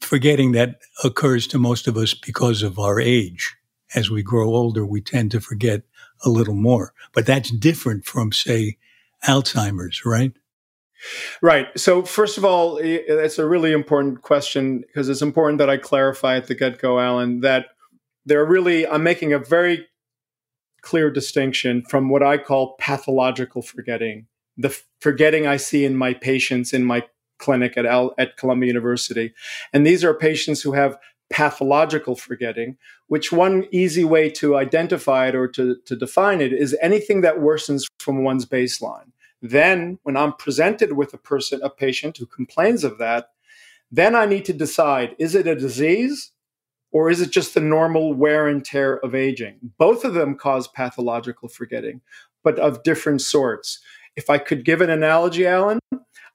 forgetting 0.00 0.52
that 0.52 0.76
occurs 1.02 1.46
to 1.48 1.58
most 1.58 1.88
of 1.88 1.96
us 1.96 2.14
because 2.14 2.62
of 2.62 2.78
our 2.78 3.00
age 3.00 3.55
as 3.94 4.10
we 4.10 4.22
grow 4.22 4.48
older, 4.48 4.84
we 4.84 5.00
tend 5.00 5.30
to 5.32 5.40
forget 5.40 5.82
a 6.24 6.28
little 6.28 6.54
more. 6.54 6.92
But 7.12 7.26
that's 7.26 7.50
different 7.50 8.04
from, 8.04 8.32
say, 8.32 8.78
Alzheimer's, 9.24 10.04
right? 10.04 10.32
Right. 11.42 11.66
So, 11.78 12.02
first 12.02 12.38
of 12.38 12.44
all, 12.44 12.78
it's 12.78 13.38
a 13.38 13.46
really 13.46 13.72
important 13.72 14.22
question 14.22 14.80
because 14.80 15.08
it's 15.08 15.22
important 15.22 15.58
that 15.58 15.70
I 15.70 15.76
clarify 15.76 16.36
at 16.36 16.46
the 16.46 16.54
get 16.54 16.78
go, 16.78 16.98
Alan, 16.98 17.40
that 17.40 17.66
there 18.24 18.40
are 18.40 18.46
really, 18.46 18.86
I'm 18.86 19.02
making 19.02 19.32
a 19.32 19.38
very 19.38 19.86
clear 20.80 21.10
distinction 21.10 21.82
from 21.82 22.08
what 22.08 22.22
I 22.22 22.38
call 22.38 22.76
pathological 22.78 23.60
forgetting, 23.62 24.26
the 24.56 24.76
forgetting 25.00 25.46
I 25.46 25.58
see 25.58 25.84
in 25.84 25.96
my 25.96 26.14
patients 26.14 26.72
in 26.72 26.84
my 26.84 27.04
clinic 27.38 27.76
at, 27.76 27.84
at 27.84 28.36
Columbia 28.36 28.68
University. 28.68 29.34
And 29.72 29.86
these 29.86 30.02
are 30.02 30.14
patients 30.14 30.62
who 30.62 30.72
have 30.72 30.96
pathological 31.30 32.16
forgetting, 32.16 32.76
which 33.08 33.32
one 33.32 33.66
easy 33.72 34.04
way 34.04 34.30
to 34.30 34.56
identify 34.56 35.28
it 35.28 35.34
or 35.34 35.48
to, 35.48 35.76
to 35.84 35.96
define 35.96 36.40
it 36.40 36.52
is 36.52 36.76
anything 36.80 37.22
that 37.22 37.38
worsens 37.38 37.82
from 37.98 38.24
one's 38.24 38.46
baseline. 38.46 39.12
Then, 39.42 39.98
when 40.02 40.16
I'm 40.16 40.32
presented 40.34 40.92
with 40.92 41.14
a 41.14 41.18
person, 41.18 41.60
a 41.62 41.70
patient 41.70 42.16
who 42.16 42.26
complains 42.26 42.84
of 42.84 42.98
that, 42.98 43.30
then 43.92 44.14
I 44.14 44.26
need 44.26 44.44
to 44.46 44.52
decide 44.52 45.16
is 45.18 45.34
it 45.34 45.46
a 45.46 45.54
disease 45.54 46.32
Or 46.92 47.10
is 47.10 47.20
it 47.20 47.30
just 47.30 47.54
the 47.54 47.60
normal 47.60 48.14
wear 48.14 48.48
and 48.48 48.64
tear 48.64 48.98
of 48.98 49.14
aging? 49.14 49.58
Both 49.78 50.04
of 50.04 50.14
them 50.14 50.36
cause 50.36 50.68
pathological 50.68 51.48
forgetting, 51.48 52.00
but 52.42 52.58
of 52.58 52.82
different 52.82 53.20
sorts. 53.20 53.80
If 54.16 54.30
I 54.30 54.38
could 54.38 54.64
give 54.64 54.80
an 54.80 54.90
analogy, 54.90 55.46
Alan, 55.46 55.80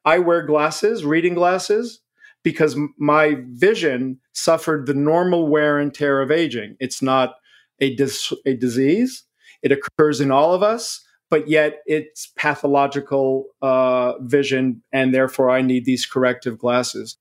I 0.06 0.20
wear 0.20 0.44
glasses, 0.44 1.04
reading 1.06 1.34
glasses, 1.34 2.02
because 2.44 2.78
my 2.98 3.38
vision 3.50 4.20
suffered 4.34 4.88
the 4.88 4.94
normal 4.94 5.48
wear 5.48 5.78
and 5.80 5.94
tear 5.94 6.22
of 6.22 6.32
aging. 6.32 6.76
It's 6.80 7.02
not 7.02 7.36
a, 7.80 7.96
dis- 7.96 8.34
a 8.46 8.56
disease, 8.56 9.24
it 9.62 9.72
occurs 9.72 10.22
in 10.22 10.32
all 10.32 10.54
of 10.54 10.64
us, 10.64 11.06
but 11.30 11.48
yet 11.48 11.80
it's 11.86 12.32
pathological 12.36 13.46
uh, 13.62 14.18
vision, 14.20 14.84
and 14.92 15.14
therefore 15.14 15.50
I 15.50 15.62
need 15.62 15.86
these 15.86 16.06
corrective 16.06 16.58
glasses. 16.58 17.18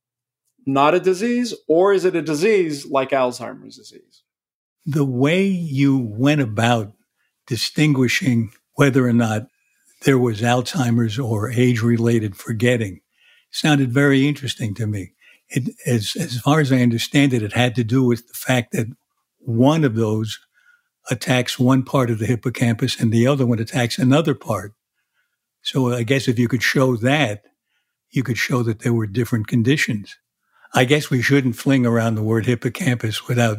Not 0.66 0.94
a 0.94 1.00
disease, 1.00 1.54
or 1.68 1.92
is 1.92 2.04
it 2.04 2.16
a 2.16 2.22
disease 2.22 2.86
like 2.86 3.10
Alzheimer's 3.10 3.76
disease? 3.76 4.22
The 4.84 5.04
way 5.04 5.46
you 5.46 5.98
went 5.98 6.40
about 6.40 6.92
distinguishing 7.46 8.52
whether 8.74 9.06
or 9.06 9.12
not 9.12 9.46
there 10.02 10.18
was 10.18 10.40
Alzheimer's 10.40 11.18
or 11.18 11.50
age 11.50 11.82
related 11.82 12.36
forgetting 12.36 13.00
sounded 13.50 13.92
very 13.92 14.26
interesting 14.26 14.75
to 14.75 14.87
me. 14.87 15.12
It, 15.49 15.75
as, 15.87 16.14
as 16.19 16.38
far 16.40 16.61
as 16.61 16.71
I 16.73 16.80
understand 16.80 17.33
it, 17.33 17.42
it 17.42 17.52
had 17.52 17.75
to 17.75 17.85
do 17.85 18.04
with 18.04 18.26
the 18.28 18.35
fact 18.35 18.73
that 18.73 18.87
one 19.40 19.85
of 19.85 19.97
those 19.97 20.38
attacks 21.11 21.59
one 21.59 21.83
part 21.83 22.11
of 22.11 22.19
the 22.19 22.26
hippocampus 22.26 23.00
and 23.00 23.12
the 23.12 23.26
other 23.26 23.47
one 23.47 23.59
attacks 23.59 23.99
another 23.99 24.35
part. 24.35 24.75
So 25.62 25.92
I 25.92 26.04
guess 26.04 26.28
if 26.28 26.38
you 26.38 26.49
could 26.49 26.62
show 26.62 26.97
that, 26.97 27.42
you 28.11 28.23
could 28.23 28.38
show 28.38 28.62
that 28.62 28.80
there 28.80 28.92
were 28.92 29.07
different 29.07 29.47
conditions. 29.47 30.16
I 30.73 30.85
guess 30.85 31.11
we 31.11 31.23
shouldn't 31.23 31.57
fling 31.57 31.85
around 31.85 32.14
the 32.14 32.23
word 32.23 32.47
hippocampus 32.47 33.26
without 33.26 33.59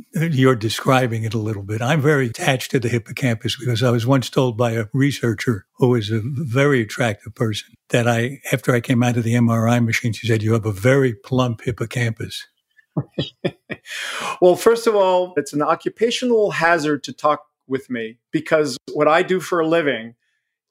you're 0.14 0.56
describing 0.56 1.24
it 1.24 1.34
a 1.34 1.38
little 1.38 1.62
bit. 1.62 1.82
I'm 1.82 2.00
very 2.00 2.26
attached 2.26 2.70
to 2.72 2.80
the 2.80 2.88
hippocampus 2.88 3.56
because 3.56 3.82
I 3.82 3.90
was 3.90 4.06
once 4.06 4.30
told 4.30 4.56
by 4.56 4.72
a 4.72 4.86
researcher 4.92 5.66
who 5.76 5.88
was 5.88 6.10
a 6.10 6.20
very 6.22 6.82
attractive 6.82 7.34
person 7.34 7.74
that 7.90 8.08
I, 8.08 8.40
after 8.52 8.74
I 8.74 8.80
came 8.80 9.02
out 9.02 9.16
of 9.16 9.24
the 9.24 9.34
MRI 9.34 9.84
machine, 9.84 10.12
she 10.12 10.26
said, 10.26 10.42
You 10.42 10.52
have 10.52 10.66
a 10.66 10.72
very 10.72 11.14
plump 11.14 11.62
hippocampus. 11.62 12.46
well, 14.40 14.56
first 14.56 14.86
of 14.86 14.94
all, 14.94 15.32
it's 15.36 15.52
an 15.52 15.62
occupational 15.62 16.52
hazard 16.52 17.04
to 17.04 17.12
talk 17.12 17.44
with 17.66 17.88
me 17.88 18.18
because 18.30 18.76
what 18.92 19.08
I 19.08 19.22
do 19.22 19.40
for 19.40 19.60
a 19.60 19.66
living 19.66 20.14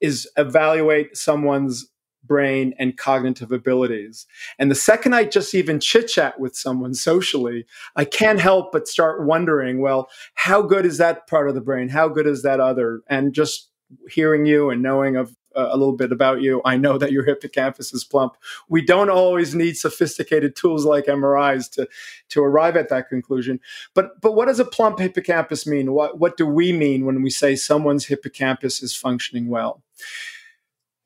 is 0.01 0.29
evaluate 0.37 1.15
someone's 1.15 1.90
brain 2.31 2.73
and 2.79 2.95
cognitive 2.95 3.51
abilities. 3.51 4.25
And 4.57 4.71
the 4.71 4.75
second 4.75 5.13
I 5.13 5.25
just 5.25 5.53
even 5.53 5.81
chit 5.81 6.07
chat 6.07 6.39
with 6.39 6.55
someone 6.55 6.93
socially, 6.93 7.65
I 7.97 8.05
can't 8.05 8.39
help 8.39 8.71
but 8.71 8.87
start 8.87 9.25
wondering, 9.25 9.81
well, 9.81 10.09
how 10.35 10.61
good 10.61 10.85
is 10.85 10.97
that 10.97 11.27
part 11.27 11.49
of 11.49 11.55
the 11.55 11.59
brain? 11.59 11.89
How 11.89 12.07
good 12.07 12.25
is 12.25 12.41
that 12.43 12.61
other? 12.61 13.01
And 13.09 13.33
just 13.33 13.69
hearing 14.09 14.45
you 14.45 14.69
and 14.69 14.81
knowing 14.81 15.17
of 15.17 15.35
uh, 15.57 15.67
a 15.71 15.77
little 15.77 15.97
bit 15.97 16.13
about 16.13 16.39
you, 16.39 16.61
I 16.63 16.77
know 16.77 16.97
that 16.97 17.11
your 17.11 17.25
hippocampus 17.25 17.93
is 17.93 18.05
plump. 18.05 18.37
We 18.69 18.81
don't 18.81 19.09
always 19.09 19.53
need 19.53 19.75
sophisticated 19.75 20.55
tools 20.55 20.85
like 20.85 21.07
MRIs 21.07 21.69
to 21.71 21.89
to 22.29 22.41
arrive 22.41 22.77
at 22.77 22.87
that 22.87 23.09
conclusion. 23.09 23.59
But 23.93 24.21
but 24.21 24.35
what 24.35 24.45
does 24.45 24.61
a 24.61 24.63
plump 24.63 24.99
hippocampus 24.99 25.67
mean? 25.67 25.91
What 25.91 26.17
what 26.17 26.37
do 26.37 26.47
we 26.47 26.71
mean 26.71 27.05
when 27.05 27.23
we 27.23 27.29
say 27.29 27.57
someone's 27.57 28.05
hippocampus 28.05 28.81
is 28.81 28.95
functioning 28.95 29.49
well? 29.49 29.83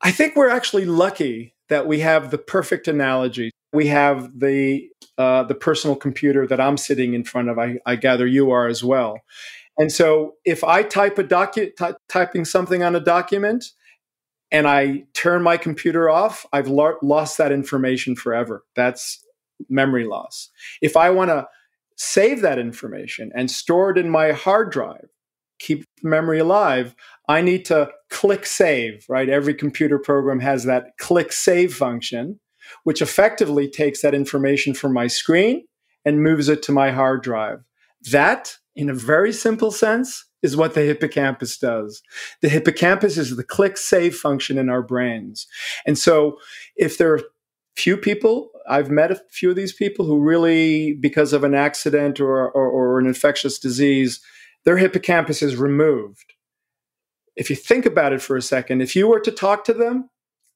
I 0.06 0.12
think 0.12 0.36
we're 0.36 0.50
actually 0.50 0.86
lucky 0.86 1.56
that 1.70 1.88
we 1.88 2.00
have 2.02 2.30
the 2.30 2.38
perfect 2.38 2.88
analogy. 2.88 3.50
We 3.74 3.88
have 3.88 4.40
the 4.40 4.88
uh, 5.18 5.44
the 5.46 5.56
personal 5.56 5.96
computer 5.96 6.46
that 6.46 6.62
I'm 6.62 6.78
sitting 6.78 7.16
in 7.16 7.24
front 7.24 7.50
of. 7.50 7.58
I, 7.58 7.80
I 7.88 7.96
gather 7.96 8.28
you 8.28 8.52
are 8.52 8.68
as 8.68 8.84
well. 8.84 9.20
And 9.80 9.92
so, 9.92 10.36
if 10.46 10.64
I 10.64 10.84
type 10.84 11.18
a 11.18 11.24
document, 11.24 11.74
typing 12.08 12.46
something 12.46 12.84
on 12.84 12.96
a 12.96 13.00
document, 13.00 13.66
and 14.52 14.68
I 14.68 15.06
turn 15.16 15.42
my 15.42 15.58
computer 15.58 16.08
off, 16.08 16.46
I've 16.54 16.68
lo- 16.68 17.00
lost 17.02 17.40
that 17.40 17.52
information 17.52 18.16
forever. 18.16 18.64
That's 18.76 19.26
memory 19.70 20.06
loss. 20.06 20.52
If 20.84 20.96
I 20.96 21.10
want 21.10 21.30
to 21.30 21.48
save 21.98 22.42
that 22.42 22.60
information 22.60 23.32
and 23.34 23.50
store 23.50 23.90
it 23.90 23.98
in 23.98 24.12
my 24.12 24.34
hard 24.34 24.72
drive, 24.72 25.10
keep 25.60 25.86
memory 26.04 26.40
alive, 26.40 26.96
I 27.28 27.42
need 27.42 27.66
to 27.66 27.92
click 28.10 28.46
save, 28.46 29.06
right? 29.10 29.30
Every 29.30 29.54
computer 29.54 30.00
program 30.00 30.40
has 30.40 30.64
that 30.66 30.98
click 30.98 31.32
save 31.32 31.74
function, 31.74 32.40
which 32.84 33.02
effectively 33.02 33.70
takes 33.70 34.02
that 34.02 34.14
information 34.14 34.74
from 34.74 34.94
my 34.94 35.08
screen 35.08 35.66
and 36.04 36.22
moves 36.24 36.50
it 36.50 36.62
to 36.64 36.72
my 36.72 36.92
hard 36.92 37.24
drive. 37.24 37.64
That, 38.12 38.58
in 38.76 38.90
a 38.90 38.94
very 38.94 39.34
simple 39.34 39.72
sense, 39.72 40.26
is 40.44 40.56
what 40.56 40.76
the 40.76 40.82
hippocampus 40.82 41.58
does. 41.58 42.04
The 42.42 42.50
hippocampus 42.50 43.18
is 43.18 43.36
the 43.36 43.44
click 43.44 43.78
save 43.78 44.16
function 44.16 44.58
in 44.58 44.70
our 44.70 44.84
brains. 44.84 45.48
And 45.88 45.98
so 45.98 46.38
if 46.76 46.98
there 46.98 47.14
are 47.14 47.22
few 47.76 47.98
people, 47.98 48.52
I've 48.70 48.92
met 48.92 49.12
a 49.12 49.22
few 49.32 49.50
of 49.50 49.56
these 49.56 49.74
people 49.74 50.06
who 50.06 50.20
really, 50.20 50.94
because 50.94 51.34
of 51.34 51.44
an 51.44 51.56
accident 51.56 52.20
or, 52.20 52.50
or, 52.52 52.70
or 52.70 53.00
an 53.00 53.08
infectious 53.08 53.58
disease, 53.58 54.22
their 54.66 54.78
hippocampus 54.78 55.42
is 55.42 55.56
removed 55.56 56.34
if 57.36 57.50
you 57.50 57.56
think 57.56 57.86
about 57.86 58.14
it 58.14 58.22
for 58.22 58.38
a 58.38 58.42
second, 58.42 58.82
if 58.82 58.96
you 58.96 59.08
were 59.08 59.20
to 59.20 59.32
talk 59.32 59.64
to 59.66 59.74
them, 59.74 60.10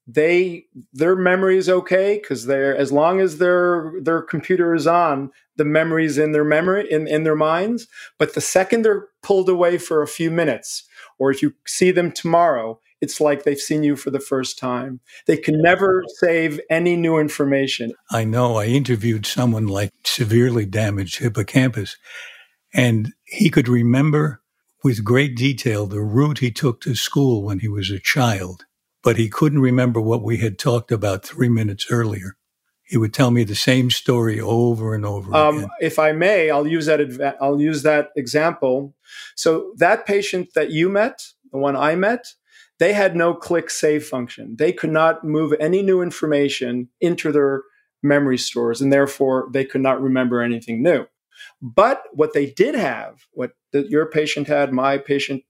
they 0.06 0.64
their 0.92 1.14
memory 1.14 1.56
is 1.56 1.68
okay 1.68 2.18
because 2.20 2.46
they're 2.46 2.76
as 2.76 2.90
long 2.90 3.20
as 3.20 3.38
their 3.38 3.92
their 4.00 4.22
computer 4.22 4.74
is 4.74 4.86
on, 4.86 5.30
the 5.56 5.64
memory's 5.64 6.18
in 6.18 6.32
their 6.32 6.44
memory 6.44 6.90
in, 6.90 7.06
in 7.06 7.22
their 7.22 7.36
minds. 7.36 7.86
But 8.18 8.34
the 8.34 8.40
second 8.40 8.82
they're 8.82 9.08
pulled 9.22 9.48
away 9.48 9.78
for 9.78 10.02
a 10.02 10.08
few 10.08 10.30
minutes, 10.30 10.84
or 11.18 11.30
if 11.30 11.42
you 11.42 11.54
see 11.66 11.90
them 11.90 12.10
tomorrow, 12.10 12.80
it's 13.00 13.20
like 13.20 13.44
they've 13.44 13.60
seen 13.60 13.82
you 13.82 13.94
for 13.94 14.10
the 14.10 14.18
first 14.18 14.58
time. 14.58 15.00
They 15.26 15.36
can 15.36 15.60
never 15.60 16.02
save 16.18 16.60
any 16.70 16.96
new 16.96 17.18
information. 17.18 17.92
I 18.10 18.24
know. 18.24 18.56
I 18.56 18.66
interviewed 18.66 19.26
someone 19.26 19.66
like 19.66 19.92
severely 20.04 20.66
damaged 20.66 21.18
hippocampus, 21.18 21.98
and 22.72 23.12
he 23.30 23.48
could 23.48 23.68
remember 23.68 24.42
with 24.82 25.04
great 25.04 25.36
detail 25.36 25.86
the 25.86 26.00
route 26.00 26.38
he 26.38 26.50
took 26.50 26.80
to 26.80 26.94
school 26.94 27.44
when 27.44 27.60
he 27.60 27.68
was 27.68 27.90
a 27.90 28.00
child, 28.00 28.64
but 29.02 29.16
he 29.16 29.28
couldn't 29.28 29.60
remember 29.60 30.00
what 30.00 30.22
we 30.22 30.38
had 30.38 30.58
talked 30.58 30.90
about 30.90 31.24
three 31.24 31.48
minutes 31.48 31.86
earlier. 31.90 32.36
He 32.82 32.96
would 32.96 33.14
tell 33.14 33.30
me 33.30 33.44
the 33.44 33.54
same 33.54 33.88
story 33.90 34.40
over 34.40 34.94
and 34.94 35.06
over 35.06 35.32
um, 35.34 35.58
again. 35.58 35.70
If 35.80 36.00
I 36.00 36.10
may, 36.10 36.50
I'll 36.50 36.66
use 36.66 36.86
that. 36.86 37.36
I'll 37.40 37.60
use 37.60 37.84
that 37.84 38.08
example. 38.16 38.96
So 39.36 39.72
that 39.76 40.06
patient 40.06 40.54
that 40.56 40.72
you 40.72 40.88
met, 40.88 41.22
the 41.52 41.58
one 41.58 41.76
I 41.76 41.94
met, 41.94 42.34
they 42.80 42.92
had 42.92 43.14
no 43.14 43.32
click 43.32 43.70
save 43.70 44.04
function. 44.04 44.56
They 44.56 44.72
could 44.72 44.90
not 44.90 45.22
move 45.22 45.54
any 45.60 45.82
new 45.82 46.02
information 46.02 46.88
into 47.00 47.30
their 47.30 47.62
memory 48.02 48.38
stores, 48.38 48.80
and 48.80 48.92
therefore 48.92 49.48
they 49.52 49.64
could 49.64 49.82
not 49.82 50.02
remember 50.02 50.40
anything 50.40 50.82
new. 50.82 51.06
But 51.62 52.04
what 52.12 52.32
they 52.32 52.46
did 52.46 52.74
have, 52.74 53.26
what 53.32 53.52
the, 53.72 53.86
your 53.88 54.06
patient 54.06 54.48
had, 54.48 54.72
my 54.72 54.98
patient 54.98 55.42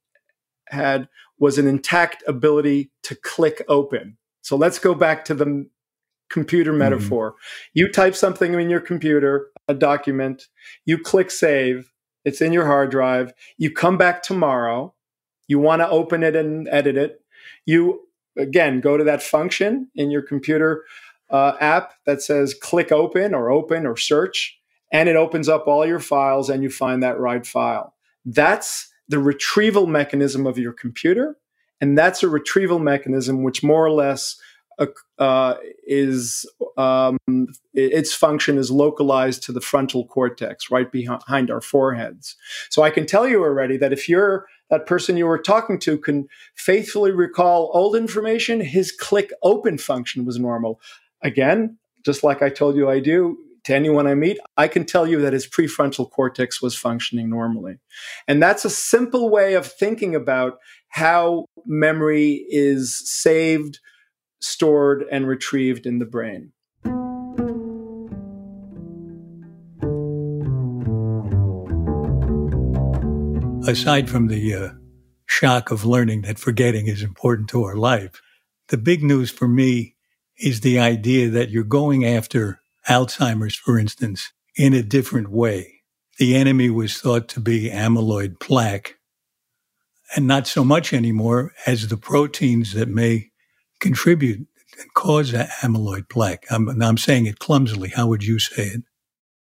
had, 0.68 1.08
was 1.38 1.58
an 1.58 1.66
intact 1.66 2.22
ability 2.26 2.90
to 3.04 3.14
click 3.14 3.62
open. 3.68 4.16
So 4.42 4.56
let's 4.56 4.78
go 4.78 4.94
back 4.94 5.24
to 5.26 5.34
the 5.34 5.68
computer 6.30 6.70
mm-hmm. 6.70 6.78
metaphor. 6.78 7.34
You 7.74 7.90
type 7.90 8.16
something 8.16 8.54
in 8.54 8.70
your 8.70 8.80
computer, 8.80 9.48
a 9.68 9.74
document, 9.74 10.48
you 10.84 10.98
click 10.98 11.30
save, 11.30 11.92
it's 12.24 12.40
in 12.40 12.52
your 12.52 12.66
hard 12.66 12.90
drive. 12.90 13.32
You 13.56 13.70
come 13.72 13.96
back 13.96 14.22
tomorrow, 14.22 14.94
you 15.48 15.58
want 15.58 15.80
to 15.80 15.88
open 15.88 16.22
it 16.22 16.36
and 16.36 16.68
edit 16.68 16.96
it. 16.96 17.22
You, 17.66 18.02
again, 18.36 18.80
go 18.80 18.96
to 18.96 19.04
that 19.04 19.22
function 19.22 19.88
in 19.94 20.10
your 20.10 20.22
computer 20.22 20.84
uh, 21.30 21.56
app 21.60 21.94
that 22.06 22.22
says 22.22 22.54
click 22.54 22.92
open 22.92 23.34
or 23.34 23.50
open 23.50 23.86
or 23.86 23.96
search 23.96 24.59
and 24.92 25.08
it 25.08 25.16
opens 25.16 25.48
up 25.48 25.66
all 25.66 25.86
your 25.86 26.00
files 26.00 26.50
and 26.50 26.62
you 26.62 26.70
find 26.70 27.02
that 27.02 27.18
right 27.18 27.46
file. 27.46 27.94
That's 28.24 28.92
the 29.08 29.18
retrieval 29.18 29.86
mechanism 29.86 30.46
of 30.46 30.58
your 30.58 30.72
computer. 30.72 31.36
And 31.80 31.96
that's 31.96 32.22
a 32.22 32.28
retrieval 32.28 32.78
mechanism 32.78 33.42
which 33.42 33.62
more 33.62 33.84
or 33.84 33.90
less 33.90 34.36
uh, 34.78 34.86
uh, 35.18 35.56
is 35.86 36.46
um, 36.76 37.18
its 37.74 38.14
function 38.14 38.56
is 38.56 38.70
localized 38.70 39.42
to 39.42 39.52
the 39.52 39.60
frontal 39.60 40.06
cortex 40.06 40.70
right 40.70 40.90
behind 40.90 41.50
our 41.50 41.60
foreheads. 41.60 42.36
So 42.70 42.82
I 42.82 42.90
can 42.90 43.06
tell 43.06 43.28
you 43.28 43.42
already 43.42 43.76
that 43.76 43.92
if 43.92 44.08
you're 44.08 44.46
that 44.70 44.86
person 44.86 45.16
you 45.16 45.26
were 45.26 45.38
talking 45.38 45.78
to 45.80 45.98
can 45.98 46.28
faithfully 46.54 47.10
recall 47.10 47.70
old 47.74 47.96
information, 47.96 48.60
his 48.60 48.92
click 48.92 49.30
open 49.42 49.76
function 49.76 50.24
was 50.24 50.38
normal. 50.38 50.80
Again, 51.22 51.76
just 52.04 52.24
like 52.24 52.40
I 52.40 52.48
told 52.48 52.76
you 52.76 52.88
I 52.88 53.00
do, 53.00 53.36
to 53.70 53.76
anyone 53.76 54.06
I 54.06 54.14
meet, 54.14 54.38
I 54.56 54.68
can 54.68 54.84
tell 54.84 55.06
you 55.06 55.20
that 55.22 55.32
his 55.32 55.46
prefrontal 55.46 56.10
cortex 56.10 56.60
was 56.60 56.76
functioning 56.76 57.30
normally. 57.30 57.76
And 58.28 58.42
that's 58.42 58.64
a 58.64 58.70
simple 58.70 59.30
way 59.30 59.54
of 59.54 59.66
thinking 59.66 60.14
about 60.14 60.58
how 60.88 61.46
memory 61.66 62.44
is 62.48 63.00
saved, 63.04 63.78
stored, 64.40 65.04
and 65.10 65.26
retrieved 65.26 65.86
in 65.86 65.98
the 65.98 66.04
brain. 66.04 66.52
aside 73.66 74.10
from 74.10 74.26
the 74.26 74.54
uh, 74.54 74.70
shock 75.26 75.70
of 75.70 75.84
learning 75.84 76.22
that 76.22 76.38
forgetting 76.38 76.88
is 76.88 77.02
important 77.02 77.48
to 77.48 77.62
our 77.62 77.76
life, 77.76 78.20
the 78.68 78.76
big 78.76 79.00
news 79.00 79.30
for 79.30 79.46
me 79.46 79.94
is 80.36 80.60
the 80.60 80.78
idea 80.78 81.28
that 81.28 81.50
you're 81.50 81.62
going 81.62 82.04
after 82.04 82.59
Alzheimer's, 82.88 83.56
for 83.56 83.78
instance, 83.78 84.32
in 84.56 84.74
a 84.74 84.82
different 84.82 85.30
way. 85.30 85.82
The 86.18 86.36
enemy 86.36 86.70
was 86.70 86.98
thought 86.98 87.28
to 87.28 87.40
be 87.40 87.70
amyloid 87.70 88.40
plaque, 88.40 88.96
and 90.14 90.26
not 90.26 90.46
so 90.46 90.64
much 90.64 90.92
anymore 90.92 91.52
as 91.66 91.88
the 91.88 91.96
proteins 91.96 92.74
that 92.74 92.88
may 92.88 93.30
contribute 93.80 94.46
and 94.78 94.94
cause 94.94 95.32
amyloid 95.32 96.08
plaque. 96.08 96.44
I'm, 96.50 96.68
I'm 96.82 96.98
saying 96.98 97.26
it 97.26 97.38
clumsily. 97.38 97.90
How 97.90 98.06
would 98.08 98.24
you 98.24 98.38
say 98.38 98.64
it? 98.64 98.82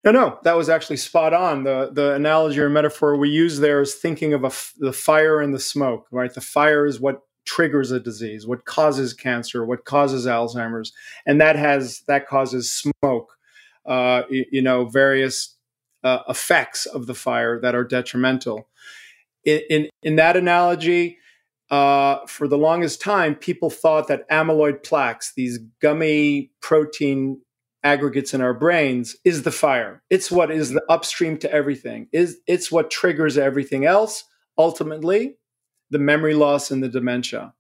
No, 0.04 0.12
no, 0.12 0.40
that 0.44 0.56
was 0.56 0.70
actually 0.70 0.98
spot 0.98 1.34
on. 1.34 1.64
The 1.66 1.90
the 1.92 2.14
analogy 2.14 2.60
or 2.60 2.70
metaphor 2.70 3.18
we 3.18 3.30
use 3.30 3.60
there 3.60 3.82
is 3.82 3.96
thinking 3.96 4.34
of 4.34 4.46
a, 4.46 4.52
the 4.78 4.94
fire 4.94 5.42
and 5.42 5.54
the 5.54 5.60
smoke. 5.60 6.08
Right, 6.12 6.34
the 6.34 6.42
fire 6.42 6.86
is 6.86 7.02
what 7.02 7.22
triggers 7.50 7.90
a 7.90 8.00
disease, 8.00 8.46
what 8.46 8.66
causes 8.66 9.12
cancer, 9.12 9.66
what 9.66 9.84
causes 9.84 10.28
Alzheimer's, 10.28 10.94
and 11.26 11.42
that 11.42 11.56
has 11.56 12.02
that 12.02 12.28
causes 12.28 12.72
smoke. 12.72 13.36
Uh, 13.88 14.22
you, 14.30 14.46
you, 14.52 14.62
know, 14.62 14.86
various 14.86 15.56
uh, 16.04 16.20
effects 16.30 16.86
of 16.86 17.08
the 17.08 17.16
fire 17.16 17.60
that 17.60 17.74
are 17.74 17.84
detrimental. 17.84 18.68
In 19.46 19.62
in, 19.70 19.90
in 20.04 20.16
that 20.18 20.38
analogy, 20.38 21.18
uh, 21.72 22.20
for 22.28 22.48
the 22.48 22.58
longest 22.58 23.02
time, 23.02 23.34
people 23.34 23.72
thought 23.72 24.08
that 24.10 24.30
amyloid 24.30 24.84
plaques, 24.84 25.34
these 25.34 25.58
gummy 25.82 26.52
protein 26.62 27.42
aggregates 27.84 28.36
in 28.36 28.42
our 28.42 28.54
brains, 28.54 29.16
is 29.26 29.42
the 29.42 29.52
fire. 29.52 30.04
It's 30.12 30.30
what 30.30 30.52
is 30.52 30.70
the 30.70 30.84
upstream 30.88 31.40
to 31.40 31.52
everything. 31.52 32.10
Is 32.12 32.38
it's 32.46 32.72
what 32.72 32.92
triggers 32.92 33.40
everything 33.40 33.86
else 33.86 34.24
ultimately 34.56 35.38
the 35.90 36.00
memory 36.00 36.34
loss 36.34 36.72
and 36.72 36.84
the 36.84 36.90
dementia. 36.90 37.54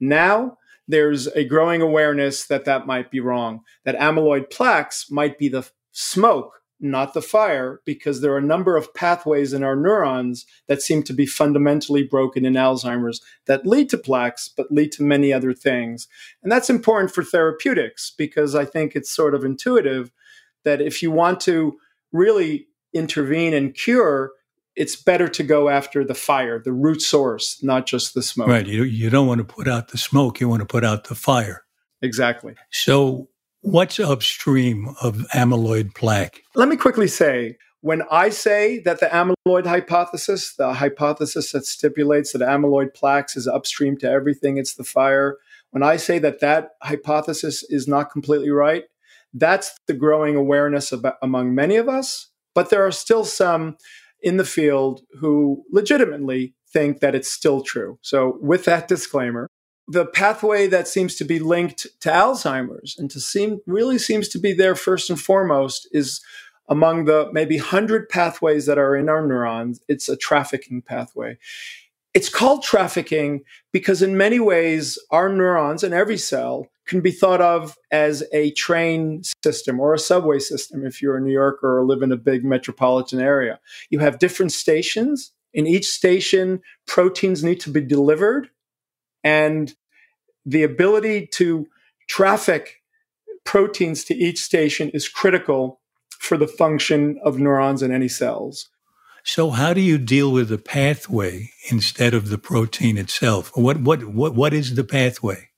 Now, 0.00 0.58
there's 0.88 1.28
a 1.28 1.44
growing 1.44 1.80
awareness 1.80 2.46
that 2.46 2.64
that 2.64 2.86
might 2.86 3.10
be 3.10 3.20
wrong, 3.20 3.60
that 3.84 3.98
amyloid 3.98 4.50
plaques 4.50 5.10
might 5.10 5.38
be 5.38 5.48
the 5.48 5.68
smoke, 5.92 6.60
not 6.80 7.14
the 7.14 7.22
fire, 7.22 7.80
because 7.84 8.20
there 8.20 8.32
are 8.32 8.38
a 8.38 8.42
number 8.42 8.76
of 8.76 8.92
pathways 8.92 9.52
in 9.52 9.62
our 9.62 9.76
neurons 9.76 10.44
that 10.66 10.82
seem 10.82 11.02
to 11.04 11.12
be 11.12 11.24
fundamentally 11.24 12.02
broken 12.02 12.44
in 12.44 12.54
Alzheimer's 12.54 13.20
that 13.46 13.64
lead 13.64 13.88
to 13.90 13.98
plaques, 13.98 14.48
but 14.48 14.72
lead 14.72 14.90
to 14.92 15.04
many 15.04 15.32
other 15.32 15.54
things. 15.54 16.08
And 16.42 16.50
that's 16.50 16.70
important 16.70 17.12
for 17.12 17.22
therapeutics 17.22 18.12
because 18.16 18.56
I 18.56 18.64
think 18.64 18.96
it's 18.96 19.10
sort 19.10 19.34
of 19.34 19.44
intuitive 19.44 20.10
that 20.64 20.80
if 20.80 21.02
you 21.02 21.12
want 21.12 21.40
to 21.42 21.78
really 22.10 22.66
intervene 22.92 23.54
and 23.54 23.74
cure, 23.74 24.32
it's 24.76 24.96
better 24.96 25.28
to 25.28 25.42
go 25.42 25.68
after 25.68 26.04
the 26.04 26.14
fire, 26.14 26.58
the 26.58 26.72
root 26.72 27.02
source, 27.02 27.62
not 27.62 27.86
just 27.86 28.14
the 28.14 28.22
smoke. 28.22 28.48
Right. 28.48 28.66
You, 28.66 28.84
you 28.84 29.10
don't 29.10 29.26
want 29.26 29.38
to 29.38 29.44
put 29.44 29.68
out 29.68 29.88
the 29.88 29.98
smoke, 29.98 30.40
you 30.40 30.48
want 30.48 30.60
to 30.60 30.66
put 30.66 30.84
out 30.84 31.04
the 31.04 31.14
fire. 31.14 31.64
Exactly. 32.00 32.54
So, 32.70 33.28
what's 33.60 34.00
upstream 34.00 34.94
of 35.02 35.18
amyloid 35.34 35.94
plaque? 35.94 36.42
Let 36.54 36.68
me 36.68 36.76
quickly 36.76 37.06
say 37.06 37.58
when 37.82 38.02
I 38.10 38.30
say 38.30 38.78
that 38.80 39.00
the 39.00 39.06
amyloid 39.06 39.66
hypothesis, 39.66 40.54
the 40.54 40.72
hypothesis 40.72 41.50
that 41.52 41.66
stipulates 41.66 42.32
that 42.32 42.40
amyloid 42.40 42.94
plaques 42.94 43.36
is 43.36 43.48
upstream 43.48 43.96
to 43.98 44.08
everything, 44.08 44.56
it's 44.56 44.74
the 44.74 44.84
fire. 44.84 45.36
When 45.70 45.82
I 45.82 45.96
say 45.96 46.18
that 46.20 46.40
that 46.40 46.70
hypothesis 46.82 47.64
is 47.64 47.88
not 47.88 48.10
completely 48.10 48.50
right, 48.50 48.84
that's 49.34 49.74
the 49.86 49.94
growing 49.94 50.36
awareness 50.36 50.92
about, 50.92 51.16
among 51.22 51.54
many 51.54 51.76
of 51.76 51.88
us. 51.88 52.28
But 52.54 52.70
there 52.70 52.86
are 52.86 52.92
still 52.92 53.24
some 53.24 53.76
in 54.22 54.36
the 54.36 54.44
field 54.44 55.02
who 55.20 55.64
legitimately 55.70 56.54
think 56.72 57.00
that 57.00 57.14
it's 57.14 57.30
still 57.30 57.62
true. 57.62 57.98
So, 58.02 58.38
with 58.40 58.64
that 58.64 58.88
disclaimer, 58.88 59.48
the 59.88 60.06
pathway 60.06 60.68
that 60.68 60.88
seems 60.88 61.16
to 61.16 61.24
be 61.24 61.38
linked 61.38 61.86
to 62.00 62.08
Alzheimer's 62.08 62.96
and 62.98 63.10
to 63.10 63.20
seem 63.20 63.60
really 63.66 63.98
seems 63.98 64.28
to 64.28 64.38
be 64.38 64.52
there 64.52 64.76
first 64.76 65.10
and 65.10 65.20
foremost 65.20 65.88
is 65.92 66.20
among 66.68 67.04
the 67.04 67.28
maybe 67.32 67.56
100 67.58 68.08
pathways 68.08 68.66
that 68.66 68.78
are 68.78 68.96
in 68.96 69.08
our 69.08 69.26
neurons, 69.26 69.80
it's 69.88 70.08
a 70.08 70.16
trafficking 70.16 70.80
pathway. 70.80 71.36
It's 72.14 72.28
called 72.28 72.62
trafficking 72.62 73.42
because, 73.72 74.02
in 74.02 74.16
many 74.16 74.38
ways, 74.38 74.98
our 75.10 75.28
neurons 75.28 75.82
and 75.82 75.92
every 75.92 76.18
cell 76.18 76.68
can 76.92 77.00
be 77.00 77.10
thought 77.10 77.40
of 77.40 77.74
as 77.90 78.22
a 78.32 78.50
train 78.52 79.22
system 79.42 79.80
or 79.80 79.94
a 79.94 79.98
subway 79.98 80.38
system 80.38 80.84
if 80.84 81.00
you're 81.00 81.16
a 81.16 81.20
New 81.20 81.32
Yorker 81.32 81.78
or 81.78 81.86
live 81.86 82.02
in 82.02 82.12
a 82.12 82.18
big 82.18 82.44
metropolitan 82.44 83.18
area. 83.18 83.58
You 83.88 83.98
have 84.00 84.18
different 84.18 84.52
stations. 84.52 85.32
In 85.54 85.66
each 85.66 85.88
station, 85.88 86.60
proteins 86.86 87.42
need 87.42 87.60
to 87.60 87.70
be 87.70 87.80
delivered, 87.80 88.50
and 89.24 89.74
the 90.44 90.62
ability 90.62 91.28
to 91.32 91.66
traffic 92.08 92.82
proteins 93.44 94.04
to 94.04 94.14
each 94.14 94.40
station 94.42 94.90
is 94.90 95.08
critical 95.08 95.80
for 96.18 96.36
the 96.36 96.46
function 96.46 97.18
of 97.24 97.38
neurons 97.38 97.82
in 97.82 97.90
any 97.90 98.08
cells. 98.08 98.68
So 99.24 99.50
how 99.50 99.72
do 99.72 99.80
you 99.80 99.98
deal 99.98 100.30
with 100.30 100.48
the 100.48 100.58
pathway 100.58 101.50
instead 101.70 102.12
of 102.12 102.28
the 102.28 102.38
protein 102.38 102.98
itself? 102.98 103.50
What 103.54 103.80
what 103.80 104.04
what 104.04 104.34
what 104.34 104.52
is 104.52 104.74
the 104.74 104.84
pathway? 104.84 105.51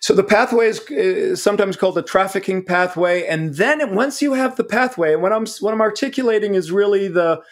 So 0.00 0.14
the 0.14 0.24
pathway 0.24 0.66
is, 0.66 0.80
is 0.88 1.42
sometimes 1.42 1.76
called 1.76 1.94
the 1.94 2.02
trafficking 2.02 2.64
pathway, 2.64 3.26
and 3.26 3.54
then 3.54 3.94
once 3.94 4.20
you 4.20 4.32
have 4.34 4.56
the 4.56 4.64
pathway, 4.64 5.14
what 5.16 5.32
I'm 5.32 5.46
what 5.60 5.72
I'm 5.72 5.80
articulating 5.80 6.54
is 6.54 6.72
really 6.72 7.08
the 7.08 7.42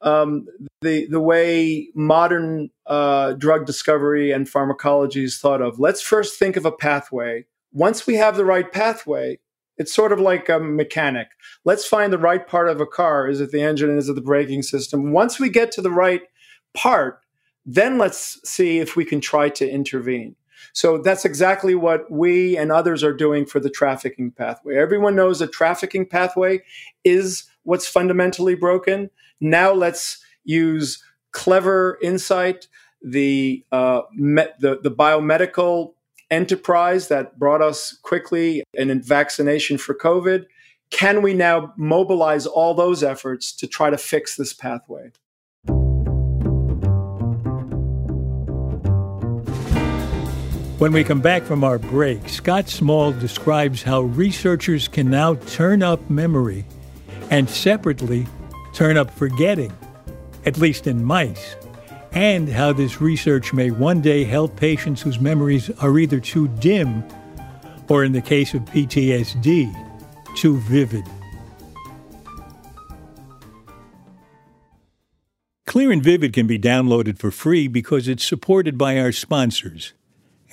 um, 0.00 0.46
the 0.82 1.06
the 1.06 1.20
way 1.20 1.88
modern 1.94 2.70
uh, 2.86 3.32
drug 3.32 3.66
discovery 3.66 4.32
and 4.32 4.48
pharmacology 4.48 5.24
is 5.24 5.38
thought 5.38 5.62
of. 5.62 5.78
Let's 5.78 6.02
first 6.02 6.38
think 6.38 6.56
of 6.56 6.64
a 6.64 6.72
pathway. 6.72 7.46
Once 7.72 8.06
we 8.06 8.14
have 8.14 8.36
the 8.36 8.44
right 8.44 8.70
pathway, 8.70 9.38
it's 9.76 9.92
sort 9.92 10.12
of 10.12 10.20
like 10.20 10.48
a 10.48 10.60
mechanic. 10.60 11.28
Let's 11.64 11.84
find 11.84 12.12
the 12.12 12.18
right 12.18 12.46
part 12.46 12.68
of 12.68 12.80
a 12.80 12.86
car. 12.86 13.28
Is 13.28 13.40
it 13.40 13.50
the 13.50 13.62
engine? 13.62 13.96
Is 13.98 14.08
it 14.08 14.14
the 14.14 14.20
braking 14.20 14.62
system? 14.62 15.12
Once 15.12 15.40
we 15.40 15.48
get 15.48 15.72
to 15.72 15.82
the 15.82 15.90
right 15.90 16.22
part, 16.74 17.20
then 17.66 17.98
let's 17.98 18.38
see 18.48 18.78
if 18.78 18.94
we 18.94 19.04
can 19.04 19.20
try 19.20 19.48
to 19.48 19.68
intervene. 19.68 20.36
So 20.74 20.98
that's 20.98 21.24
exactly 21.24 21.76
what 21.76 22.10
we 22.10 22.56
and 22.56 22.72
others 22.72 23.04
are 23.04 23.14
doing 23.14 23.46
for 23.46 23.60
the 23.60 23.70
trafficking 23.70 24.32
pathway. 24.32 24.76
Everyone 24.76 25.14
knows 25.14 25.38
the 25.38 25.46
trafficking 25.46 26.04
pathway 26.04 26.62
is 27.04 27.44
what's 27.62 27.86
fundamentally 27.86 28.56
broken. 28.56 29.08
Now 29.40 29.72
let's 29.72 30.22
use 30.42 31.02
clever 31.30 31.96
insight, 32.02 32.66
the 33.02 33.64
uh, 33.70 34.02
the, 34.16 34.80
the 34.82 34.90
biomedical 34.90 35.94
enterprise 36.30 37.06
that 37.06 37.38
brought 37.38 37.62
us 37.62 37.96
quickly 38.02 38.64
an 38.76 39.00
vaccination 39.00 39.78
for 39.78 39.94
COVID. 39.94 40.46
Can 40.90 41.22
we 41.22 41.34
now 41.34 41.72
mobilize 41.76 42.46
all 42.46 42.74
those 42.74 43.04
efforts 43.04 43.52
to 43.56 43.68
try 43.68 43.90
to 43.90 43.98
fix 43.98 44.36
this 44.36 44.52
pathway? 44.52 45.12
When 50.78 50.92
we 50.92 51.04
come 51.04 51.20
back 51.20 51.42
from 51.44 51.64
our 51.64 51.78
break, 51.78 52.28
Scott 52.28 52.68
Small 52.68 53.12
describes 53.12 53.82
how 53.82 54.02
researchers 54.02 54.88
can 54.88 55.08
now 55.08 55.34
turn 55.34 55.82
up 55.82 56.10
memory 56.10 56.64
and 57.30 57.48
separately 57.48 58.26
turn 58.72 58.96
up 58.96 59.10
forgetting, 59.10 59.72
at 60.44 60.58
least 60.58 60.86
in 60.86 61.04
mice 61.04 61.56
and 62.14 62.48
how 62.48 62.72
this 62.72 63.00
research 63.00 63.52
may 63.52 63.70
one 63.70 64.00
day 64.00 64.24
help 64.24 64.56
patients 64.56 65.02
whose 65.02 65.20
memories 65.20 65.68
are 65.80 65.98
either 65.98 66.20
too 66.20 66.48
dim 66.60 67.04
or, 67.88 68.04
in 68.04 68.12
the 68.12 68.22
case 68.22 68.54
of 68.54 68.62
PTSD, 68.62 69.70
too 70.36 70.56
vivid. 70.60 71.04
Clear 75.66 75.90
and 75.90 76.02
Vivid 76.02 76.32
can 76.32 76.46
be 76.46 76.58
downloaded 76.58 77.18
for 77.18 77.32
free 77.32 77.66
because 77.66 78.06
it's 78.06 78.24
supported 78.24 78.78
by 78.78 78.98
our 78.98 79.10
sponsors 79.10 79.92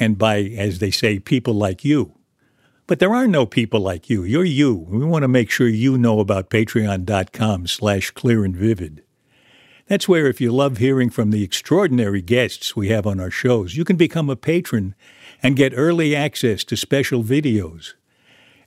and 0.01 0.17
by, 0.17 0.39
as 0.39 0.79
they 0.79 0.89
say, 0.89 1.19
people 1.19 1.53
like 1.53 1.85
you. 1.85 2.17
But 2.87 2.97
there 2.97 3.13
are 3.13 3.27
no 3.27 3.45
people 3.45 3.79
like 3.79 4.09
you. 4.09 4.23
You're 4.23 4.43
you. 4.43 4.73
We 4.73 5.05
want 5.05 5.21
to 5.21 5.27
make 5.27 5.51
sure 5.51 5.67
you 5.67 5.95
know 5.95 6.19
about 6.19 6.49
patreon.com 6.49 7.67
slash 7.67 8.09
clear 8.09 8.43
and 8.43 8.55
vivid. 8.55 9.03
That's 9.85 10.07
where, 10.07 10.25
if 10.25 10.41
you 10.41 10.51
love 10.51 10.77
hearing 10.77 11.11
from 11.11 11.29
the 11.29 11.43
extraordinary 11.43 12.23
guests 12.23 12.75
we 12.75 12.89
have 12.89 13.05
on 13.05 13.19
our 13.19 13.29
shows, 13.29 13.77
you 13.77 13.85
can 13.85 13.95
become 13.95 14.27
a 14.27 14.35
patron 14.35 14.95
and 15.43 15.55
get 15.55 15.73
early 15.75 16.15
access 16.15 16.63
to 16.63 16.75
special 16.75 17.23
videos. 17.23 17.93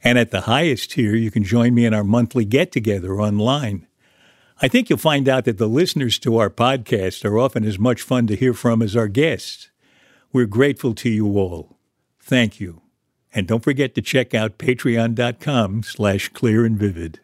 And 0.04 0.18
at 0.18 0.30
the 0.30 0.42
highest 0.42 0.92
tier, 0.92 1.16
you 1.16 1.32
can 1.32 1.42
join 1.42 1.74
me 1.74 1.84
in 1.84 1.94
our 1.94 2.04
monthly 2.04 2.44
get 2.44 2.70
together 2.70 3.20
online. 3.20 3.88
I 4.62 4.68
think 4.68 4.88
you'll 4.88 5.00
find 5.00 5.28
out 5.28 5.46
that 5.46 5.58
the 5.58 5.66
listeners 5.66 6.20
to 6.20 6.36
our 6.36 6.50
podcast 6.50 7.24
are 7.24 7.38
often 7.38 7.64
as 7.64 7.76
much 7.76 8.02
fun 8.02 8.28
to 8.28 8.36
hear 8.36 8.54
from 8.54 8.82
as 8.82 8.94
our 8.94 9.08
guests. 9.08 9.70
We're 10.34 10.46
grateful 10.46 10.94
to 10.94 11.08
you 11.08 11.38
all. 11.38 11.78
Thank 12.20 12.58
you. 12.58 12.82
And 13.32 13.46
don't 13.46 13.62
forget 13.62 13.94
to 13.94 14.02
check 14.02 14.34
out 14.34 14.58
patreon.com 14.58 15.84
slash 15.84 16.28
clear 16.30 16.64
and 16.64 16.76
vivid. 16.76 17.20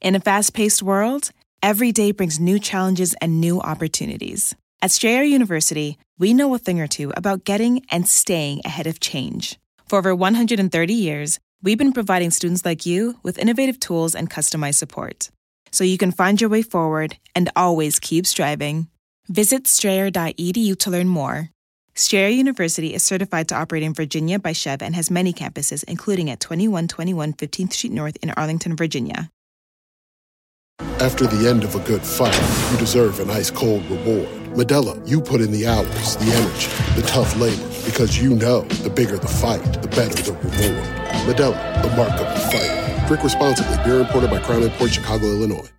In 0.00 0.14
a 0.14 0.20
fast-paced 0.20 0.84
world, 0.84 1.32
every 1.64 1.90
day 1.90 2.12
brings 2.12 2.38
new 2.38 2.60
challenges 2.60 3.14
and 3.20 3.40
new 3.40 3.60
opportunities. 3.60 4.54
At 4.82 4.92
Strayer 4.92 5.24
University, 5.24 5.98
we 6.16 6.32
know 6.32 6.54
a 6.54 6.58
thing 6.58 6.80
or 6.80 6.86
two 6.86 7.12
about 7.16 7.44
getting 7.44 7.84
and 7.90 8.08
staying 8.08 8.60
ahead 8.64 8.86
of 8.86 9.00
change. 9.00 9.58
For 9.88 9.98
over 9.98 10.14
130 10.14 10.94
years, 10.94 11.40
we've 11.60 11.76
been 11.76 11.92
providing 11.92 12.30
students 12.30 12.64
like 12.64 12.86
you 12.86 13.18
with 13.24 13.36
innovative 13.36 13.80
tools 13.80 14.14
and 14.14 14.30
customized 14.30 14.76
support 14.76 15.28
so 15.72 15.82
you 15.82 15.98
can 15.98 16.12
find 16.12 16.40
your 16.40 16.50
way 16.50 16.62
forward 16.62 17.16
and 17.34 17.50
always 17.56 17.98
keep 17.98 18.28
striving. 18.28 18.86
Visit 19.26 19.66
strayer.edu 19.66 20.78
to 20.78 20.90
learn 20.90 21.08
more. 21.08 21.50
Strayer 21.96 22.28
University 22.28 22.92
is 22.92 23.04
certified 23.04 23.46
to 23.48 23.54
operate 23.54 23.84
in 23.84 23.94
Virginia 23.94 24.40
by 24.40 24.52
SCHEV 24.52 24.82
and 24.82 24.96
has 24.96 25.12
many 25.12 25.32
campuses, 25.32 25.84
including 25.84 26.28
at 26.28 26.40
2121 26.40 27.34
15th 27.34 27.72
Street 27.72 27.92
North 27.92 28.16
in 28.20 28.30
Arlington, 28.30 28.74
Virginia. 28.74 29.30
After 30.98 31.28
the 31.28 31.48
end 31.48 31.62
of 31.62 31.76
a 31.76 31.78
good 31.80 32.02
fight, 32.02 32.34
you 32.72 32.78
deserve 32.78 33.20
an 33.20 33.30
ice 33.30 33.48
cold 33.48 33.88
reward. 33.88 34.26
Modelo, 34.56 35.06
you 35.08 35.20
put 35.20 35.40
in 35.40 35.52
the 35.52 35.68
hours, 35.68 36.16
the 36.16 36.32
energy, 36.32 37.00
the 37.00 37.06
tough 37.06 37.36
labor, 37.36 37.68
because 37.84 38.20
you 38.20 38.34
know 38.34 38.62
the 38.82 38.90
bigger 38.90 39.16
the 39.16 39.28
fight, 39.28 39.62
the 39.80 39.88
better 39.88 40.20
the 40.20 40.32
reward. 40.32 40.84
Modelo, 41.28 41.82
the 41.82 41.96
mark 41.96 42.10
of 42.10 42.26
the 42.34 42.40
fighter. 42.50 43.06
Drink 43.06 43.22
responsibly. 43.22 43.76
Beer 43.84 44.00
imported 44.00 44.30
by 44.30 44.40
Crown 44.40 44.64
Imports 44.64 44.94
Chicago, 44.94 45.26
Illinois. 45.26 45.73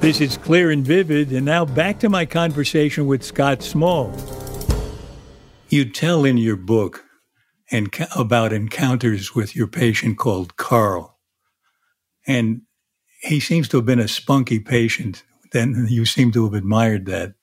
This 0.00 0.22
is 0.22 0.38
clear 0.38 0.70
and 0.70 0.82
vivid, 0.82 1.30
and 1.30 1.44
now 1.44 1.66
back 1.66 2.00
to 2.00 2.08
my 2.08 2.24
conversation 2.24 3.06
with 3.06 3.22
Scott 3.22 3.62
Small. 3.62 4.10
You 5.68 5.84
tell 5.84 6.24
in 6.24 6.38
your 6.38 6.56
book 6.56 7.04
and 7.70 7.94
about 8.16 8.54
encounters 8.54 9.34
with 9.34 9.54
your 9.54 9.66
patient 9.66 10.16
called 10.16 10.56
Carl. 10.56 11.18
And 12.26 12.62
he 13.20 13.40
seems 13.40 13.68
to 13.68 13.76
have 13.76 13.84
been 13.84 13.98
a 13.98 14.08
spunky 14.08 14.58
patient. 14.58 15.22
Then 15.52 15.86
you 15.90 16.06
seem 16.06 16.32
to 16.32 16.44
have 16.44 16.54
admired 16.54 17.04
that. 17.04 17.34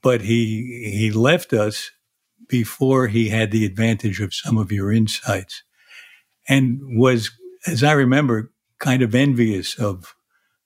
But 0.00 0.20
he 0.20 0.92
he 0.96 1.10
left 1.10 1.52
us 1.52 1.90
before 2.48 3.08
he 3.08 3.30
had 3.30 3.50
the 3.50 3.66
advantage 3.66 4.20
of 4.20 4.32
some 4.32 4.56
of 4.58 4.70
your 4.70 4.92
insights 4.92 5.64
and 6.48 6.78
was, 6.96 7.32
as 7.66 7.82
I 7.82 7.92
remember, 7.92 8.52
kind 8.78 9.02
of 9.02 9.12
envious 9.12 9.76
of 9.76 10.14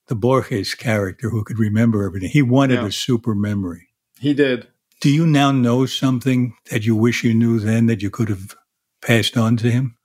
the 0.09 0.15
Borges 0.15 0.75
character 0.75 1.31
who 1.31 1.45
could 1.45 1.59
remember 1.59 2.05
everything. 2.05 2.31
He 2.31 2.43
wanted 2.43 2.81
yeah. 2.81 2.87
a 2.87 2.93
super 2.93 3.35
memory. 3.35 3.89
He 4.19 4.35
did. 4.35 4.69
Do 5.01 5.11
you 5.11 5.27
now 5.27 5.53
know 5.53 5.87
something 5.87 6.55
that 6.71 6.87
you 6.87 6.97
wish 6.97 7.23
you 7.23 7.35
knew 7.35 7.59
then 7.59 7.87
that 7.87 8.03
you 8.03 8.11
could 8.11 8.29
have 8.29 8.55
passed 9.03 9.37
on 9.37 9.57
to 9.59 9.71
him? 9.71 9.97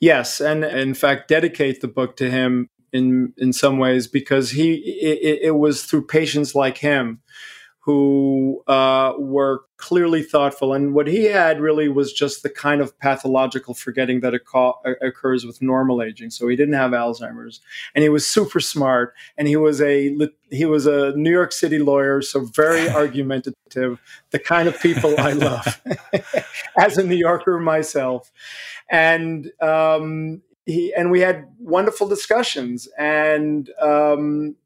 Yes, 0.00 0.40
and 0.40 0.64
in 0.64 0.94
fact, 0.94 1.28
dedicate 1.28 1.80
the 1.80 1.88
book 1.88 2.16
to 2.16 2.30
him 2.30 2.68
in 2.92 3.32
in 3.36 3.52
some 3.52 3.78
ways 3.78 4.06
because 4.06 4.50
he 4.52 4.74
it, 4.74 5.40
it 5.42 5.56
was 5.56 5.84
through 5.84 6.06
patients 6.06 6.54
like 6.54 6.78
him 6.78 7.20
who 7.80 8.62
uh, 8.66 9.12
were 9.18 9.62
clearly 9.84 10.22
thoughtful. 10.22 10.72
And 10.72 10.94
what 10.94 11.06
he 11.06 11.24
had 11.24 11.60
really 11.60 11.88
was 11.88 12.10
just 12.10 12.42
the 12.42 12.48
kind 12.48 12.80
of 12.80 12.98
pathological 12.98 13.74
forgetting 13.74 14.20
that 14.20 14.32
occurs 14.32 15.44
with 15.44 15.60
normal 15.60 16.02
aging. 16.02 16.30
So 16.30 16.48
he 16.48 16.56
didn't 16.56 16.72
have 16.72 16.92
Alzheimer's, 16.92 17.60
and 17.94 18.02
he 18.02 18.08
was 18.08 18.26
super 18.26 18.60
smart. 18.60 19.12
And 19.36 19.46
he 19.46 19.56
was 19.56 19.82
a 19.82 20.16
he 20.50 20.64
was 20.64 20.86
a 20.86 21.14
New 21.16 21.30
York 21.30 21.52
City 21.52 21.78
lawyer, 21.78 22.22
so 22.22 22.46
very 22.46 22.88
argumentative. 23.02 24.00
The 24.30 24.38
kind 24.38 24.70
of 24.70 24.80
people 24.80 25.14
I 25.18 25.32
love 25.32 25.82
as 26.78 26.96
a 26.96 27.04
New 27.04 27.16
Yorker 27.16 27.60
myself. 27.60 28.32
And 28.90 29.52
um, 29.60 30.40
he 30.64 30.94
and 30.94 31.10
we 31.10 31.20
had 31.20 31.44
wonderful 31.58 32.08
discussions 32.08 32.88
and. 32.98 33.68
Um, 33.82 34.56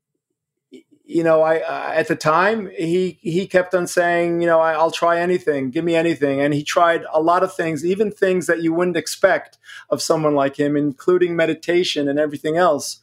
you 1.09 1.25
know, 1.25 1.41
I 1.41 1.61
uh, 1.61 1.93
at 1.95 2.07
the 2.09 2.15
time 2.15 2.71
he 2.77 3.19
he 3.23 3.47
kept 3.47 3.75
on 3.75 3.87
saying, 3.87 4.43
you 4.43 4.47
know, 4.47 4.61
I, 4.61 4.77
will 4.77 4.91
try 4.91 5.19
anything, 5.19 5.71
give 5.71 5.83
me 5.83 5.97
anything, 5.97 6.43
and 6.43 6.53
he 6.53 6.63
tried 6.63 7.03
a 7.11 7.21
lot 7.21 7.43
of 7.43 7.55
things, 7.55 7.83
even 7.83 8.13
things 8.13 8.47
that 8.47 8.61
you 8.61 8.75
wouldn't 8.75 8.97
expect 8.97 9.57
of 9.89 10.03
someone 10.03 10.35
like 10.35 10.57
him, 10.57 10.77
including 10.77 11.35
meditation 11.35 12.09
and 12.11 12.19
everything 12.19 12.59
else. 12.59 13.01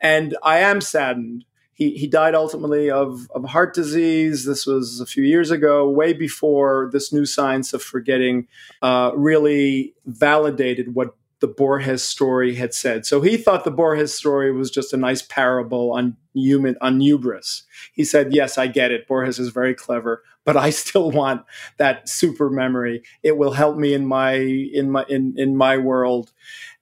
And 0.00 0.36
I 0.42 0.58
am 0.58 0.80
saddened. 0.80 1.44
He 1.72 1.92
he 1.92 2.08
died 2.08 2.34
ultimately 2.34 2.90
of 2.90 3.30
of 3.30 3.44
heart 3.44 3.74
disease. 3.74 4.44
This 4.44 4.66
was 4.66 5.00
a 5.00 5.06
few 5.06 5.22
years 5.22 5.52
ago, 5.52 5.88
way 5.88 6.14
before 6.14 6.90
this 6.92 7.12
new 7.12 7.24
science 7.24 7.72
of 7.72 7.80
forgetting 7.80 8.48
uh, 8.82 9.12
really 9.14 9.94
validated 10.04 10.96
what 10.96 11.14
the 11.40 11.48
Borges 11.48 12.02
story 12.02 12.54
had 12.54 12.72
said. 12.72 13.04
So 13.04 13.20
he 13.20 13.36
thought 13.36 13.64
the 13.64 13.70
Borges 13.70 14.14
story 14.14 14.52
was 14.52 14.70
just 14.70 14.92
a 14.92 14.96
nice 14.96 15.22
parable 15.22 15.92
on 15.92 16.16
human 16.34 16.76
on 16.80 17.00
hubris. 17.00 17.64
He 17.92 18.04
said, 18.04 18.34
"Yes, 18.34 18.56
I 18.56 18.66
get 18.66 18.90
it. 18.90 19.06
Borges 19.06 19.38
is 19.38 19.50
very 19.50 19.74
clever, 19.74 20.22
but 20.44 20.56
I 20.56 20.70
still 20.82 21.10
want 21.10 21.44
that 21.76 22.08
super 22.08 22.48
memory. 22.48 23.02
It 23.22 23.36
will 23.36 23.52
help 23.52 23.76
me 23.76 23.92
in 23.92 24.06
my 24.06 24.34
in 24.34 24.90
my 24.90 25.04
in 25.08 25.34
in 25.36 25.56
my 25.56 25.76
world." 25.76 26.32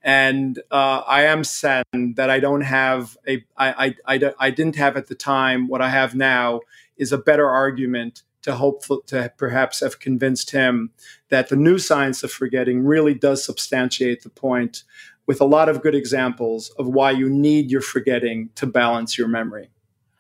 And 0.03 0.59
uh, 0.71 1.03
I 1.07 1.23
am 1.23 1.45
saddened 1.45 2.17
that 2.17 2.29
I 2.29 2.39
don't 2.39 2.61
have 2.61 3.17
a 3.27 3.45
I, 3.57 3.87
I, 4.07 4.17
I, 4.17 4.33
I 4.39 4.51
didn't 4.51 4.77
have 4.77 4.97
at 4.97 5.09
the 5.09 5.15
time 5.15 5.67
what 5.67 5.81
I 5.81 5.89
have 5.89 6.15
now 6.15 6.61
is 6.97 7.11
a 7.11 7.19
better 7.19 7.49
argument 7.49 8.23
to 8.45 8.55
hope 8.55 8.85
to 9.07 9.33
perhaps 9.39 9.81
have 9.81 9.99
convinced 10.01 10.51
him 10.51 10.91
that 11.31 11.49
the 11.49 11.57
new 11.57 11.79
science 11.79 12.23
of 12.23 12.31
forgetting 12.31 12.85
really 12.85 13.15
does 13.15 13.43
substantiate 13.45 14.23
the 14.23 14.29
point 14.29 14.85
with 15.27 15.41
a 15.41 15.47
lot 15.47 15.71
of 15.71 15.83
good 15.83 15.95
examples 15.95 16.69
of 16.79 16.87
why 16.87 17.11
you 17.11 17.29
need 17.29 17.71
your 17.71 17.81
forgetting 17.81 18.51
to 18.55 18.67
balance 18.67 19.17
your 19.17 19.29
memory. 19.29 19.71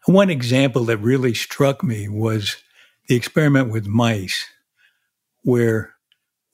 One 0.06 0.30
example 0.30 0.84
that 0.84 0.98
really 0.98 1.34
struck 1.34 1.84
me 1.84 2.08
was 2.08 2.56
the 3.08 3.14
experiment 3.14 3.70
with 3.70 3.86
mice, 3.86 4.46
where 5.42 5.94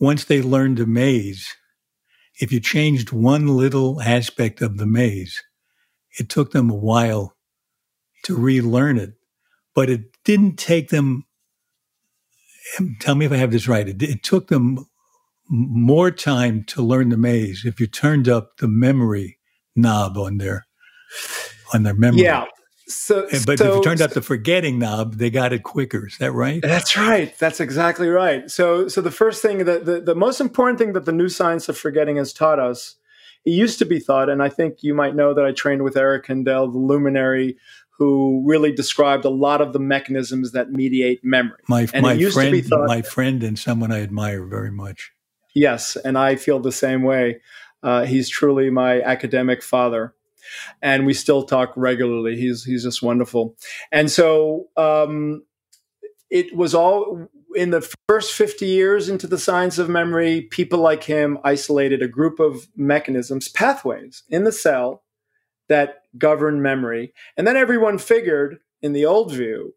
once 0.00 0.24
they 0.24 0.42
learned 0.42 0.80
a 0.80 0.86
maze, 0.86 1.54
if 2.40 2.50
you 2.50 2.58
changed 2.58 3.12
one 3.12 3.46
little 3.46 4.00
aspect 4.02 4.60
of 4.60 4.76
the 4.78 4.86
maze, 4.86 5.40
it 6.18 6.28
took 6.28 6.50
them 6.50 6.68
a 6.68 6.74
while 6.74 7.36
to 8.24 8.34
relearn 8.34 8.98
it, 8.98 9.12
but 9.72 9.88
it 9.88 10.06
didn't 10.24 10.56
take 10.56 10.88
them 10.88 11.26
tell 13.00 13.14
me 13.14 13.26
if 13.26 13.32
I 13.32 13.36
have 13.36 13.50
this 13.50 13.68
right. 13.68 13.88
It, 13.88 14.02
it, 14.02 14.22
took 14.22 14.48
them 14.48 14.86
more 15.48 16.10
time 16.10 16.64
to 16.64 16.82
learn 16.82 17.08
the 17.08 17.16
maze 17.16 17.64
if 17.64 17.80
you 17.80 17.86
turned 17.86 18.28
up 18.28 18.58
the 18.58 18.68
memory 18.68 19.38
knob 19.74 20.16
on 20.16 20.38
their 20.38 20.66
on 21.74 21.82
their 21.82 21.94
memory. 21.94 22.22
Yeah. 22.22 22.46
So, 22.86 23.26
eh, 23.26 23.38
but 23.46 23.58
so, 23.58 23.68
if 23.68 23.76
you 23.76 23.82
turned 23.82 24.00
up 24.00 24.12
the 24.12 24.22
forgetting 24.22 24.78
knob, 24.78 25.14
they 25.14 25.30
got 25.30 25.52
it 25.52 25.62
quicker. 25.62 26.06
Is 26.08 26.18
that 26.18 26.32
right? 26.32 26.60
That's 26.60 26.96
right. 26.96 27.36
That's 27.38 27.60
exactly 27.60 28.08
right. 28.08 28.50
So, 28.50 28.88
so 28.88 29.00
the 29.00 29.12
first 29.12 29.42
thing 29.42 29.64
that 29.64 29.84
the, 29.84 30.00
the 30.00 30.14
most 30.14 30.40
important 30.40 30.78
thing 30.78 30.92
that 30.94 31.04
the 31.04 31.12
new 31.12 31.28
science 31.28 31.68
of 31.68 31.78
forgetting 31.78 32.16
has 32.16 32.32
taught 32.32 32.58
us, 32.58 32.96
it 33.44 33.50
used 33.50 33.78
to 33.78 33.84
be 33.84 34.00
thought, 34.00 34.28
and 34.28 34.42
I 34.42 34.48
think 34.48 34.82
you 34.82 34.92
might 34.92 35.14
know 35.14 35.32
that 35.34 35.44
I 35.44 35.52
trained 35.52 35.82
with 35.82 35.96
Eric 35.96 36.26
Kandel, 36.26 36.70
the 36.72 36.78
luminary 36.78 37.56
who 38.00 38.42
really 38.46 38.72
described 38.72 39.26
a 39.26 39.30
lot 39.30 39.60
of 39.60 39.74
the 39.74 39.78
mechanisms 39.78 40.52
that 40.52 40.72
mediate 40.72 41.22
memory. 41.22 41.58
My, 41.68 41.86
my 42.00 42.18
friend, 42.30 42.66
my 42.86 43.02
friend, 43.02 43.42
and 43.42 43.58
someone 43.58 43.92
I 43.92 44.00
admire 44.00 44.42
very 44.46 44.70
much. 44.70 45.12
Yes, 45.54 45.96
and 45.96 46.16
I 46.16 46.36
feel 46.36 46.60
the 46.60 46.72
same 46.72 47.02
way. 47.02 47.42
Uh, 47.82 48.06
he's 48.06 48.30
truly 48.30 48.70
my 48.70 49.02
academic 49.02 49.62
father, 49.62 50.14
and 50.80 51.04
we 51.04 51.12
still 51.12 51.42
talk 51.42 51.74
regularly. 51.76 52.36
He's 52.36 52.64
he's 52.64 52.84
just 52.84 53.02
wonderful, 53.02 53.54
and 53.92 54.10
so 54.10 54.68
um, 54.78 55.42
it 56.30 56.56
was 56.56 56.74
all 56.74 57.28
in 57.54 57.68
the 57.68 57.86
first 58.08 58.32
50 58.32 58.64
years 58.64 59.10
into 59.10 59.26
the 59.26 59.36
science 59.36 59.76
of 59.76 59.90
memory. 59.90 60.42
People 60.50 60.78
like 60.78 61.04
him 61.04 61.36
isolated 61.44 62.00
a 62.00 62.08
group 62.08 62.40
of 62.40 62.66
mechanisms, 62.74 63.50
pathways 63.50 64.22
in 64.30 64.44
the 64.44 64.52
cell 64.52 65.02
that 65.68 65.99
govern 66.18 66.62
memory. 66.62 67.12
And 67.36 67.46
then 67.46 67.56
everyone 67.56 67.98
figured 67.98 68.58
in 68.82 68.92
the 68.92 69.06
old 69.06 69.32
view 69.32 69.74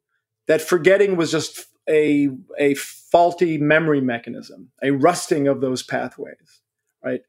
that 0.48 0.62
forgetting 0.62 1.16
was 1.16 1.32
just 1.32 1.66
a, 1.90 2.30
a 2.58 2.76
faulty 2.76 3.58
memory 3.58 4.02
mechanism, 4.02 4.70
a 4.82 4.92
rusting 4.92 5.48
of 5.48 5.62
those 5.62 5.84
pathways, 5.84 6.62
right? 7.04 7.22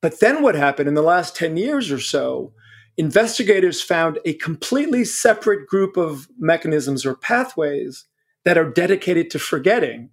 But 0.00 0.20
then 0.20 0.42
what 0.42 0.54
happened 0.54 0.88
in 0.88 0.94
the 0.94 1.02
last 1.02 1.34
10 1.36 1.56
years 1.56 1.90
or 1.90 1.98
so, 1.98 2.52
investigators 2.96 3.82
found 3.82 4.18
a 4.24 4.34
completely 4.34 5.04
separate 5.04 5.66
group 5.66 5.96
of 5.96 6.28
mechanisms 6.38 7.04
or 7.04 7.14
pathways 7.14 8.04
that 8.44 8.58
are 8.58 8.70
dedicated 8.70 9.30
to 9.30 9.38
forgetting, 9.38 10.10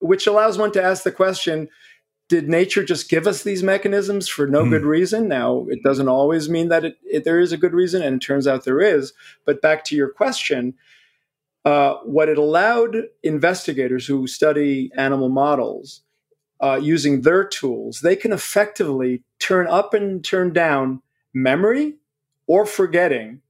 which 0.00 0.26
allows 0.26 0.58
one 0.58 0.72
to 0.72 0.82
ask 0.82 1.04
the 1.04 1.12
question 1.12 1.68
did 2.28 2.48
nature 2.48 2.84
just 2.84 3.08
give 3.08 3.26
us 3.26 3.42
these 3.42 3.62
mechanisms 3.62 4.28
for 4.28 4.46
no 4.46 4.64
mm. 4.64 4.70
good 4.70 4.84
reason? 4.84 5.28
Now, 5.28 5.66
it 5.68 5.82
doesn't 5.82 6.08
always 6.08 6.48
mean 6.48 6.68
that 6.68 6.84
it, 6.84 6.96
it, 7.04 7.24
there 7.24 7.40
is 7.40 7.52
a 7.52 7.58
good 7.58 7.74
reason, 7.74 8.02
and 8.02 8.16
it 8.16 8.24
turns 8.24 8.46
out 8.46 8.64
there 8.64 8.80
is. 8.80 9.12
But 9.44 9.60
back 9.60 9.84
to 9.84 9.96
your 9.96 10.08
question, 10.08 10.74
uh, 11.64 11.94
what 12.04 12.28
it 12.28 12.38
allowed 12.38 13.04
investigators 13.22 14.06
who 14.06 14.26
study 14.26 14.90
animal 14.96 15.28
models 15.28 16.02
uh, 16.62 16.78
using 16.80 17.22
their 17.22 17.44
tools, 17.44 18.00
they 18.00 18.16
can 18.16 18.32
effectively 18.32 19.22
turn 19.38 19.66
up 19.66 19.94
and 19.94 20.24
turn 20.24 20.52
down 20.52 21.02
memory 21.34 21.96
or 22.46 22.66
forgetting 22.66 23.40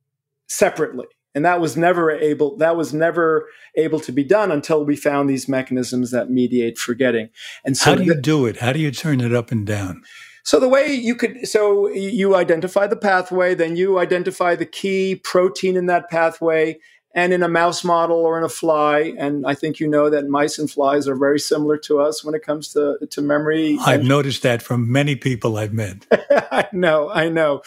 separately 0.46 1.06
and 1.35 1.45
that 1.45 1.61
was 1.61 1.77
never 1.77 2.11
able 2.11 2.57
that 2.57 2.77
was 2.77 2.92
never 2.92 3.49
able 3.77 4.01
to 4.01 4.12
be 4.12 4.25
done 4.25 4.51
until 4.51 4.85
we 4.85 4.97
found 4.97 5.29
these 5.29 5.49
mechanisms 5.49 6.11
that 6.11 6.31
mediate 6.31 6.79
forgetting 6.79 7.29
and 7.64 7.77
so 7.77 7.90
how 7.90 7.97
do 7.97 8.05
you 8.05 8.21
do 8.21 8.47
it 8.47 8.59
how 8.59 8.73
do 8.73 8.79
you 8.79 8.90
turn 8.90 9.21
it 9.21 9.35
up 9.35 9.51
and 9.51 9.66
down 9.66 10.03
so 10.45 10.59
the 10.59 10.68
way 10.68 10.92
you 10.92 11.14
could 11.14 11.47
so 11.47 11.88
you 11.88 12.35
identify 12.37 12.87
the 12.87 12.97
pathway 12.97 13.55
then 13.55 13.77
you 13.77 13.99
identify 13.99 14.55
the 14.55 14.66
key 14.66 15.14
protein 15.14 15.77
in 15.77 15.87
that 15.87 16.11
pathway 16.11 16.79
and 17.14 17.33
in 17.33 17.42
a 17.42 17.49
mouse 17.49 17.85
model 17.85 18.16
or 18.16 18.38
in 18.38 18.45
a 18.45 18.49
fly. 18.49 19.12
And 19.18 19.47
I 19.47 19.55
think 19.55 19.81
you 19.81 19.88
know 19.88 20.09
that 20.11 20.29
mice 20.29 20.59
and 20.59 20.71
flies 20.71 21.07
are 21.07 21.16
very 21.16 21.38
similar 21.38 21.77
to 21.79 22.01
us 22.01 22.25
when 22.25 22.35
it 22.35 22.42
comes 22.42 22.68
to, 22.73 22.99
to 23.11 23.23
memory. 23.23 23.77
I've 23.81 24.01
and, 24.01 24.09
noticed 24.09 24.42
that 24.42 24.62
from 24.62 24.90
many 24.90 25.16
people 25.16 25.57
I've 25.57 25.73
met. 25.73 26.07
I 26.51 26.68
know, 26.73 27.11
I 27.11 27.29
know. 27.29 27.62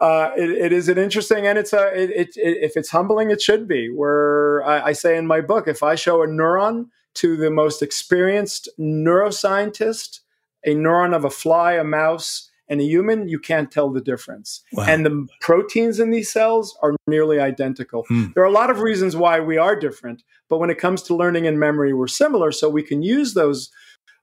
Uh, 0.00 0.30
it, 0.36 0.50
it 0.50 0.72
is 0.72 0.88
an 0.88 0.98
interesting, 0.98 1.46
and 1.46 1.58
it's 1.58 1.72
a, 1.72 1.94
it, 1.94 2.10
it, 2.10 2.28
if 2.36 2.76
it's 2.76 2.90
humbling, 2.90 3.30
it 3.30 3.40
should 3.40 3.66
be. 3.68 3.88
Where 3.88 4.64
I, 4.64 4.88
I 4.88 4.92
say 4.92 5.16
in 5.16 5.26
my 5.26 5.40
book, 5.40 5.68
if 5.68 5.82
I 5.82 5.94
show 5.94 6.22
a 6.22 6.26
neuron 6.26 6.86
to 7.14 7.36
the 7.36 7.50
most 7.50 7.82
experienced 7.82 8.68
neuroscientist, 8.78 10.20
a 10.66 10.74
neuron 10.74 11.14
of 11.14 11.24
a 11.24 11.30
fly, 11.30 11.74
a 11.74 11.84
mouse, 11.84 12.50
and 12.68 12.80
a 12.80 12.84
human, 12.84 13.28
you 13.28 13.38
can't 13.38 13.70
tell 13.70 13.90
the 13.90 14.00
difference. 14.00 14.62
Wow. 14.72 14.86
And 14.88 15.04
the 15.04 15.26
proteins 15.40 16.00
in 16.00 16.10
these 16.10 16.32
cells 16.32 16.76
are 16.82 16.96
nearly 17.06 17.38
identical. 17.38 18.04
Hmm. 18.08 18.26
There 18.34 18.42
are 18.42 18.48
a 18.48 18.52
lot 18.52 18.70
of 18.70 18.80
reasons 18.80 19.14
why 19.14 19.38
we 19.40 19.58
are 19.58 19.76
different, 19.76 20.22
but 20.48 20.58
when 20.58 20.70
it 20.70 20.78
comes 20.78 21.02
to 21.04 21.14
learning 21.14 21.46
and 21.46 21.60
memory, 21.60 21.92
we're 21.92 22.06
similar. 22.06 22.52
So 22.52 22.68
we 22.70 22.82
can 22.82 23.02
use 23.02 23.34
those, 23.34 23.70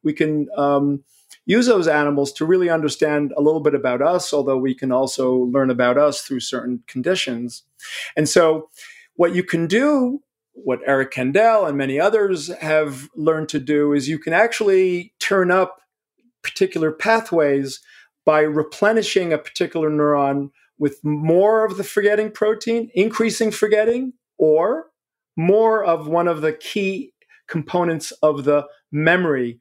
we 0.03 0.13
can 0.13 0.47
um, 0.57 1.03
use 1.45 1.67
those 1.67 1.88
animals 1.88 2.32
to 2.34 2.45
really 2.45 2.69
understand 2.69 3.34
a 3.36 3.41
little 3.41 3.62
bit 3.62 3.75
about 3.75 4.01
us, 4.01 4.34
although 4.34 4.58
we 4.58 4.75
can 4.75 4.91
also 4.91 5.34
learn 5.34 5.69
about 5.69 5.97
us 5.97 6.21
through 6.21 6.39
certain 6.39 6.84
conditions. 6.88 7.63
And 8.15 8.30
so 8.30 8.69
what 9.15 9.36
you 9.36 9.43
can 9.43 9.67
do 9.67 10.21
what 10.54 10.80
Eric 10.86 11.12
Kandel 11.12 11.67
and 11.67 11.77
many 11.77 11.99
others 11.99 12.54
have 12.56 13.10
learned 13.15 13.49
to 13.49 13.60
do 13.60 13.93
is 13.93 14.10
you 14.10 14.19
can 14.19 14.34
actually 14.34 15.13
turn 15.19 15.51
up 15.51 15.82
particular 16.43 16.91
pathways 16.91 17.80
by 18.25 18.41
replenishing 18.41 19.32
a 19.32 19.38
particular 19.38 19.89
neuron 19.89 20.49
with 20.77 20.99
more 21.04 21.65
of 21.65 21.77
the 21.77 21.84
forgetting 21.84 22.32
protein, 22.32 22.89
increasing 22.93 23.51
forgetting, 23.51 24.13
or 24.38 24.88
more 25.38 25.84
of 25.84 26.08
one 26.08 26.27
of 26.27 26.41
the 26.41 26.54
key 26.54 27.13
components 27.47 28.12
of 28.23 28.43
the 28.43 28.65
memory 28.91 29.60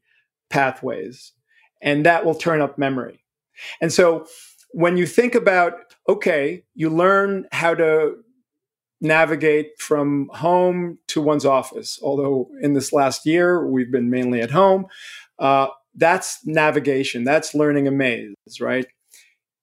pathways. 0.49 1.33
And 1.83 2.05
that 2.07 2.25
will 2.25 2.35
turn 2.35 2.61
up 2.61 2.79
memory. 2.79 3.25
And 3.81 3.93
so 3.93 4.27
when 4.73 4.97
you 4.97 5.07
think 5.07 5.35
about, 5.35 5.75
okay, 6.09 6.65
you 6.75 6.91
learn 6.91 7.47
how 7.53 7.75
to 7.75 8.17
navigate 9.01 9.79
from 9.79 10.29
home 10.33 10.99
to 11.09 11.21
one's 11.21 11.47
office, 11.47 11.99
although 12.03 12.51
in 12.61 12.75
this 12.75 12.93
last 12.93 13.25
year 13.25 13.67
we've 13.67 13.91
been 13.91 14.11
mainly 14.11 14.41
at 14.41 14.51
home. 14.51 14.87
Uh, 15.39 15.69
that's 15.95 16.47
navigation, 16.47 17.25
that's 17.25 17.55
learning 17.55 17.89
a 17.89 17.91
maze, 17.91 18.61
right? 18.61 18.87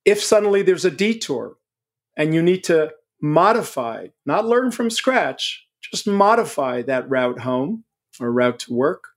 If 0.05 0.21
suddenly 0.21 0.61
there's 0.61 0.85
a 0.85 0.91
detour 0.91 1.57
and 2.17 2.33
you 2.33 2.41
need 2.41 2.63
to 2.65 2.91
modify, 3.21 4.07
not 4.25 4.45
learn 4.45 4.71
from 4.71 4.89
scratch, 4.89 5.65
just 5.81 6.07
modify 6.07 6.81
that 6.83 7.09
route 7.09 7.39
home 7.39 7.83
or 8.19 8.31
route 8.31 8.59
to 8.59 8.73
work. 8.73 9.09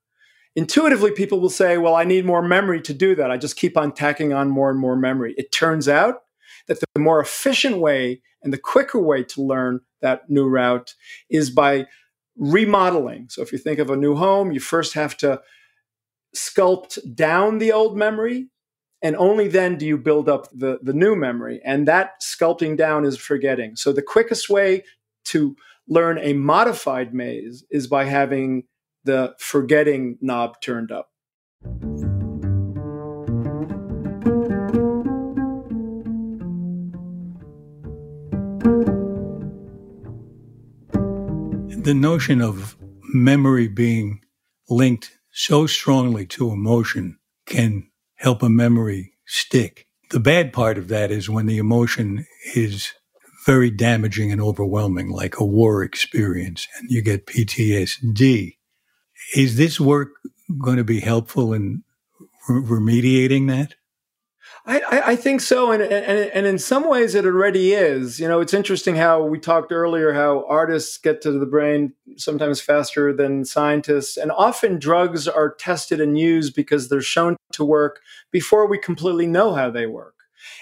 Intuitively, 0.57 1.13
people 1.13 1.41
will 1.41 1.51
say, 1.51 1.79
Well, 1.79 1.95
I 1.95 2.05
need 2.05 2.25
more 2.25 2.43
memory 2.43 2.81
to 2.83 2.95
do 2.95 3.15
that. 3.15 3.31
I 3.31 3.37
just 3.37 3.57
keep 3.57 3.77
on 3.77 3.93
tacking 3.93 4.33
on 4.33 4.51
more 4.51 4.71
and 4.71 4.79
more 4.79 4.97
memory. 4.97 5.35
It 5.39 5.53
turns 5.53 5.89
out 5.89 6.23
that 6.67 6.79
the 6.81 7.01
more 7.01 7.21
efficient 7.21 7.79
way 7.79 8.21
and 8.43 8.53
the 8.53 8.59
quicker 8.59 9.01
way 9.01 9.23
to 9.25 9.43
learn 9.43 9.81
that 10.01 10.29
new 10.29 10.49
route 10.49 10.95
is 11.29 11.51
by 11.51 11.87
remodeling. 12.37 13.29
So, 13.29 13.43
if 13.43 13.53
you 13.53 13.59
think 13.59 13.79
of 13.79 13.91
a 13.91 13.97
new 13.97 14.17
home, 14.17 14.51
you 14.51 14.61
first 14.61 14.95
have 14.95 15.17
to 15.19 15.41
sculpt 16.35 17.15
down 17.15 17.59
the 17.59 17.73
old 17.73 17.97
memory 17.97 18.49
and 19.03 19.17
only 19.17 19.49
then 19.49 19.77
do 19.77 19.87
you 19.87 19.97
build 19.97 20.29
up 20.29 20.49
the, 20.53 20.79
the 20.83 20.93
new 20.93 21.17
memory 21.17 21.61
and 21.65 21.89
that 21.89 22.21
sculpting 22.23 22.77
down 22.77 23.05
is 23.05 23.17
forgetting 23.17 23.75
so 23.75 23.93
the 23.93 24.03
quickest 24.03 24.49
way 24.49 24.85
to 25.25 25.57
learn 25.89 26.19
a 26.19 26.33
modified 26.33 27.13
maze 27.13 27.65
is 27.71 27.89
by 27.89 28.05
having 28.05 28.63
the 29.05 29.35
forgetting 29.39 30.19
knob 30.21 30.61
turned 30.61 30.93
up 30.93 31.11
the 41.91 41.95
notion 41.95 42.41
of 42.43 42.77
memory 43.03 43.67
being 43.67 44.21
linked 44.69 45.19
so 45.33 45.67
strongly 45.67 46.27
to 46.27 46.51
emotion 46.53 47.19
can 47.47 47.89
help 48.17 48.43
a 48.43 48.49
memory 48.49 49.15
stick. 49.27 49.87
The 50.11 50.21
bad 50.21 50.53
part 50.53 50.79
of 50.79 50.89
that 50.89 51.11
is 51.11 51.31
when 51.31 51.47
the 51.47 51.59
emotion 51.59 52.27
is 52.55 52.93
very 53.47 53.71
damaging 53.71 54.31
and 54.31 54.41
overwhelming, 54.41 55.09
like 55.09 55.41
a 55.41 55.45
war 55.45 55.83
experience, 55.83 56.69
and 56.79 56.91
you 56.91 57.03
get 57.03 57.27
PTSD. 57.27 58.57
Is 59.35 59.57
this 59.57 59.81
work 59.81 60.11
going 60.59 60.77
to 60.77 60.85
be 60.85 61.01
helpful 61.01 61.53
in 61.53 61.85
remediating 62.49 63.49
that? 63.49 63.75
I, 64.67 65.03
I, 65.07 65.17
think 65.17 65.41
so, 65.41 65.73
and, 65.73 65.83
and 65.83 66.31
and 66.35 66.47
in 66.47 66.59
some 66.59 66.87
ways 66.87 67.15
it 67.15 67.25
already 67.25 67.73
is. 67.73 68.21
You 68.21 68.29
know, 68.29 68.41
it's 68.41 68.53
interesting 68.53 68.95
how 68.95 69.25
we 69.25 69.39
talked 69.39 69.73
earlier 69.73 70.13
how 70.13 70.45
artists 70.49 70.99
get 70.99 71.23
to 71.23 71.33
the 71.33 71.47
brain 71.47 71.95
sometimes 72.17 72.61
faster 72.61 73.13
than 73.13 73.47
scientists, 73.47 74.19
and 74.19 74.31
often 74.31 74.79
drugs 74.79 75.27
are 75.27 75.55
tested 75.55 75.99
and 76.01 76.19
used 76.19 76.55
because 76.55 76.89
they're 76.89 77.01
shown 77.01 77.37
to 77.53 77.65
work 77.65 78.01
before 78.31 78.69
we 78.69 78.79
completely 78.79 79.27
know 79.27 79.55
how 79.55 79.71
they 79.71 79.87
work. 79.87 80.15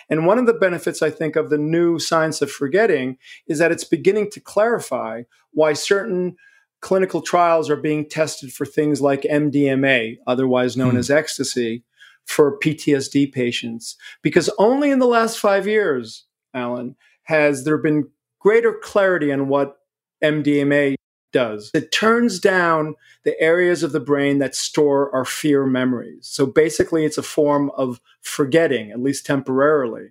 And 0.08 0.26
one 0.26 0.38
of 0.38 0.46
the 0.46 0.54
benefits 0.54 1.02
I 1.02 1.10
think 1.10 1.34
of 1.34 1.50
the 1.50 1.58
new 1.58 1.98
science 1.98 2.40
of 2.40 2.50
forgetting 2.50 3.18
is 3.46 3.58
that 3.58 3.72
it's 3.72 3.84
beginning 3.84 4.30
to 4.30 4.40
clarify 4.40 5.24
why 5.52 5.72
certain 5.72 6.36
clinical 6.80 7.20
trials 7.20 7.68
are 7.68 7.76
being 7.76 8.08
tested 8.08 8.52
for 8.52 8.64
things 8.64 9.00
like 9.00 9.22
MDMA, 9.22 10.16
otherwise 10.26 10.76
known 10.76 10.94
mm. 10.94 10.98
as 10.98 11.10
ecstasy 11.10 11.84
for 12.24 12.58
PTSD 12.58 13.32
patients 13.32 13.96
because 14.22 14.50
only 14.58 14.90
in 14.90 14.98
the 14.98 15.06
last 15.06 15.38
five 15.38 15.66
years, 15.66 16.26
Alan, 16.52 16.94
has 17.24 17.64
there 17.64 17.78
been 17.78 18.08
greater 18.38 18.74
clarity 18.74 19.32
on 19.32 19.48
what 19.48 19.78
MDMA 20.22 20.94
does. 21.32 21.70
It 21.74 21.92
turns 21.92 22.38
down 22.38 22.94
the 23.24 23.38
areas 23.40 23.82
of 23.82 23.92
the 23.92 24.00
brain 24.00 24.38
that 24.38 24.54
store 24.54 25.14
our 25.14 25.24
fear 25.24 25.66
memories. 25.66 26.26
So 26.30 26.46
basically, 26.46 27.04
it's 27.04 27.18
a 27.18 27.22
form 27.22 27.70
of 27.76 28.00
forgetting, 28.22 28.90
at 28.90 29.00
least 29.00 29.26
temporarily. 29.26 30.08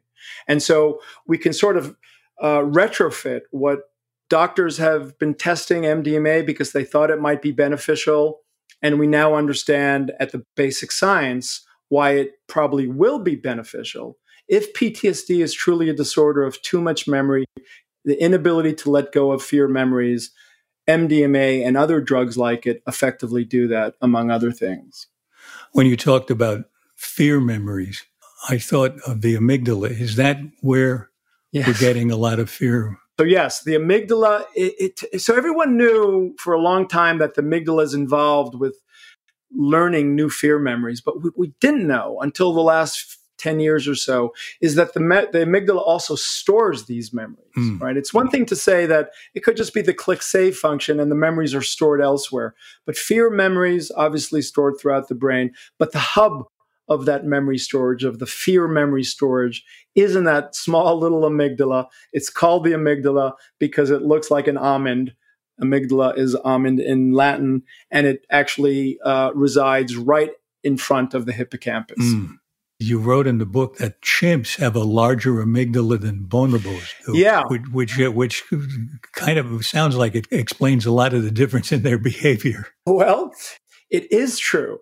And 0.48 0.62
so 0.62 1.00
we 1.26 1.38
can 1.38 1.54
sort 1.54 1.78
of 1.78 1.96
uh, 2.42 2.60
retrofit 2.60 3.42
what 3.52 3.82
doctors 4.30 4.78
have 4.78 5.18
been 5.20 5.34
testing 5.34 5.84
MDMA 5.84 6.46
because 6.46 6.72
they 6.72 6.84
thought 6.84 7.12
it 7.12 7.22
might 7.22 7.42
be 7.42 7.52
beneficial. 7.52 8.42
And 8.82 9.00
we 9.00 9.08
now 9.08 9.36
understand 9.36 10.12
at 10.20 10.32
the 10.32 10.44
basic 10.56 10.92
science 10.92 11.66
why 11.90 12.12
it 12.12 12.32
probably 12.48 12.88
will 12.88 13.20
be 13.20 13.36
beneficial 13.36 14.18
if 14.48 14.74
PTSD 14.74 15.44
is 15.44 15.54
truly 15.54 15.90
a 15.90 15.94
disorder 15.94 16.44
of 16.44 16.62
too 16.62 16.82
much 16.82 17.08
memory, 17.08 17.46
the 18.06 18.22
inability 18.22 18.74
to 18.74 18.90
let 18.90 19.12
go 19.12 19.32
of 19.32 19.44
fear 19.44 19.68
memories, 19.68 20.32
MDMA 20.88 21.66
and 21.66 21.76
other 21.76 22.00
drugs 22.00 22.38
like 22.38 22.66
it 22.66 22.82
effectively 22.88 23.44
do 23.44 23.68
that, 23.68 23.96
among 24.02 24.32
other 24.32 24.52
things. 24.52 25.08
When 25.74 25.86
you 25.86 25.98
talked 25.98 26.32
about 26.32 26.66
fear 26.96 27.42
memories, 27.42 28.06
I 28.48 28.58
thought 28.58 28.98
of 29.06 29.22
the 29.22 29.36
amygdala. 29.36 29.90
Is 30.00 30.16
that 30.16 30.38
where 30.62 31.10
we're 31.54 31.74
getting 31.74 32.12
a 32.12 32.18
lot 32.18 32.40
of 32.40 32.50
fear? 32.50 32.98
So 33.20 33.26
yes, 33.26 33.64
the 33.64 33.74
amygdala. 33.74 34.46
It, 34.56 35.04
it, 35.12 35.22
so 35.22 35.36
everyone 35.36 35.78
knew 35.78 36.36
for 36.38 36.54
a 36.54 36.60
long 36.62 36.88
time 36.88 37.18
that 37.18 37.36
the 37.36 37.42
amygdala 37.42 37.84
is 37.84 37.94
involved 37.94 38.56
with 38.56 38.80
learning 39.56 40.16
new 40.16 40.30
fear 40.30 40.60
memories. 40.60 41.02
But 41.02 41.24
what 41.24 41.38
we 41.38 41.54
didn't 41.60 41.88
know 41.88 42.20
until 42.22 42.54
the 42.54 42.62
last 42.62 43.18
10 43.38 43.60
years 43.60 43.88
or 43.88 43.96
so 43.96 44.34
is 44.62 44.76
that 44.76 44.94
the, 44.94 45.00
me- 45.00 45.28
the 45.32 45.40
amygdala 45.40 45.82
also 45.86 46.16
stores 46.16 46.86
these 46.86 47.14
memories, 47.14 47.52
mm. 47.56 47.80
right? 47.80 47.98
It's 47.98 48.14
one 48.14 48.30
thing 48.30 48.46
to 48.48 48.56
say 48.56 48.86
that 48.88 49.12
it 49.34 49.42
could 49.42 49.58
just 49.58 49.74
be 49.74 49.82
the 49.82 49.94
click 49.94 50.22
save 50.22 50.58
function 50.58 51.00
and 51.00 51.12
the 51.12 51.16
memories 51.16 51.54
are 51.54 51.62
stored 51.62 52.02
elsewhere. 52.02 52.56
But 52.86 52.98
fear 52.98 53.30
memories, 53.30 53.92
obviously 53.96 54.42
stored 54.42 54.76
throughout 54.80 55.08
the 55.08 55.16
brain, 55.16 55.54
but 55.78 55.92
the 55.92 56.00
hub 56.00 56.46
of 56.88 57.06
that 57.06 57.26
memory 57.26 57.58
storage, 57.58 58.04
of 58.04 58.19
the 58.19 58.26
fear 58.26 58.67
memory 58.67 59.04
storage, 59.04 59.63
is 59.95 60.15
in 60.15 60.23
that 60.26 60.56
small 60.56 60.97
little 61.00 61.21
amygdala. 61.21 61.88
It's 62.13 62.30
called 62.30 62.63
the 62.63 62.71
amygdala 62.71 63.34
because 63.60 63.89
it 63.89 64.02
looks 64.02 64.32
like 64.32 64.47
an 64.47 64.58
almond 64.58 65.13
amygdala 65.62 66.17
is 66.17 66.36
almond 66.36 66.80
in 66.80 67.12
Latin, 67.12 67.63
and 67.91 68.08
it 68.08 68.26
actually 68.30 69.00
uh, 69.04 69.32
resides 69.34 69.95
right 69.95 70.32
in 70.63 70.78
front 70.78 71.13
of 71.13 71.26
the 71.26 71.34
hippocampus. 71.34 71.97
Mm. 72.00 72.38
You 72.80 73.00
wrote 73.00 73.26
in 73.26 73.39
the 73.39 73.45
book 73.45 73.78
that 73.78 74.02
chimps 74.02 74.58
have 74.58 74.76
a 74.76 74.84
larger 74.84 75.34
amygdala 75.43 76.00
than 76.00 76.26
bonobos 76.28 76.93
do. 77.06 77.17
Yeah. 77.17 77.41
Which, 77.47 77.97
which, 77.97 77.97
which 77.97 78.43
kind 79.13 79.39
of 79.39 79.65
sounds 79.65 79.95
like 79.95 80.13
it 80.13 80.28
explains 80.30 80.86
a 80.86 80.91
lot 80.91 81.15
of 81.15 81.23
the 81.23 81.32
difference 81.32 81.71
in 81.71 81.82
their 81.82 81.97
behavior. 81.97 82.67
Well, 82.86 83.34
it 83.89 84.12
is 84.12 84.38
true 84.38 84.80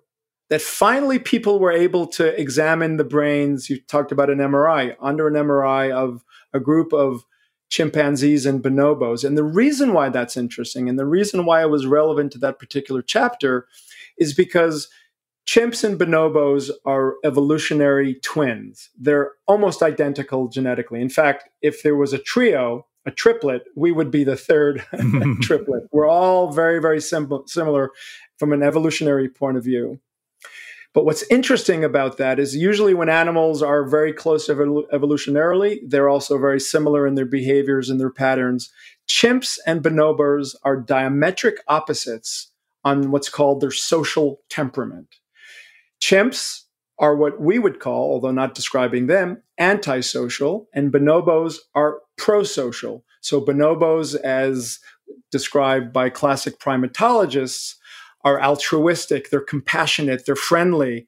that 0.50 0.62
finally 0.62 1.20
people 1.20 1.60
were 1.60 1.72
able 1.72 2.06
to 2.06 2.40
examine 2.40 2.98
the 2.98 3.04
brains. 3.04 3.70
You 3.70 3.80
talked 3.82 4.12
about 4.12 4.30
an 4.30 4.38
MRI, 4.38 4.96
under 5.00 5.28
an 5.28 5.34
MRI 5.34 5.92
of 5.92 6.24
a 6.54 6.60
group 6.60 6.94
of 6.94 7.26
chimpanzees 7.70 8.46
and 8.46 8.64
bonobos. 8.64 9.24
And 9.24 9.38
the 9.38 9.44
reason 9.44 9.94
why 9.94 10.10
that's 10.10 10.38
interesting 10.38 10.88
and 10.88 11.00
the 11.00 11.06
reason 11.06 11.46
why 11.46 11.62
it 11.62 11.70
was 11.70 11.88
relevant 11.88 12.32
to 12.34 12.38
that 12.40 12.60
particular 12.60 13.02
chapter 13.02 13.68
is 14.18 14.34
because 14.34 14.88
chimps 15.48 15.84
and 15.84 16.00
bonobos 16.00 16.72
are 16.86 17.16
evolutionary 17.24 18.16
twins. 18.16 18.90
They're 18.98 19.32
almost 19.48 19.82
identical 19.82 20.48
genetically. 20.48 21.02
In 21.02 21.10
fact, 21.10 21.50
if 21.62 21.84
there 21.84 21.96
was 21.96 22.14
a 22.14 22.20
trio, 22.20 22.86
a 23.06 23.12
triplet, 23.12 23.64
we 23.76 23.92
would 23.92 24.12
be 24.12 24.24
the 24.24 24.38
third 24.38 24.86
triplet. 25.42 25.84
We're 25.92 26.10
all 26.10 26.52
very, 26.52 26.80
very 26.80 27.02
simple, 27.02 27.46
similar 27.48 27.92
from 28.38 28.54
an 28.54 28.64
evolutionary 28.64 29.30
point 29.30 29.58
of 29.58 29.64
view. 29.64 30.00
But 30.96 31.04
what's 31.04 31.30
interesting 31.30 31.84
about 31.84 32.16
that 32.18 32.40
is 32.40 32.56
usually 32.56 32.94
when 32.94 33.10
animals 33.10 33.62
are 33.62 33.86
very 33.86 34.14
close 34.14 34.48
evolutionarily, 34.48 35.80
they're 35.86 36.08
also 36.08 36.38
very 36.38 36.60
similar 36.62 37.06
in 37.06 37.16
their 37.16 37.26
behaviors 37.26 37.90
and 37.90 38.00
their 38.00 38.10
patterns. 38.10 38.72
Chimps 39.06 39.60
and 39.68 39.84
bonobos 39.84 40.56
are 40.64 40.82
diametric 40.82 41.56
opposites 41.68 42.50
on 42.86 43.12
what's 43.12 43.28
called 43.28 43.60
their 43.60 43.72
social 43.72 44.40
temperament. 44.50 45.18
Chimps 46.02 46.62
are 46.98 47.18
what 47.18 47.42
we 47.42 47.60
would 47.60 47.82
call, 47.82 48.12
although 48.12 48.32
not 48.32 48.56
describing 48.56 49.08
them, 49.08 49.44
antisocial, 49.60 50.70
and 50.74 50.94
bonobos 50.94 51.58
are 51.74 52.00
prosocial. 52.18 53.02
So 53.20 53.42
bonobos, 53.42 54.16
as 54.16 54.80
described 55.30 55.92
by 55.92 56.10
classic 56.10 56.58
primatologists, 56.58 57.76
are 58.26 58.42
altruistic, 58.42 59.30
they're 59.30 59.40
compassionate, 59.40 60.26
they're 60.26 60.36
friendly. 60.36 61.08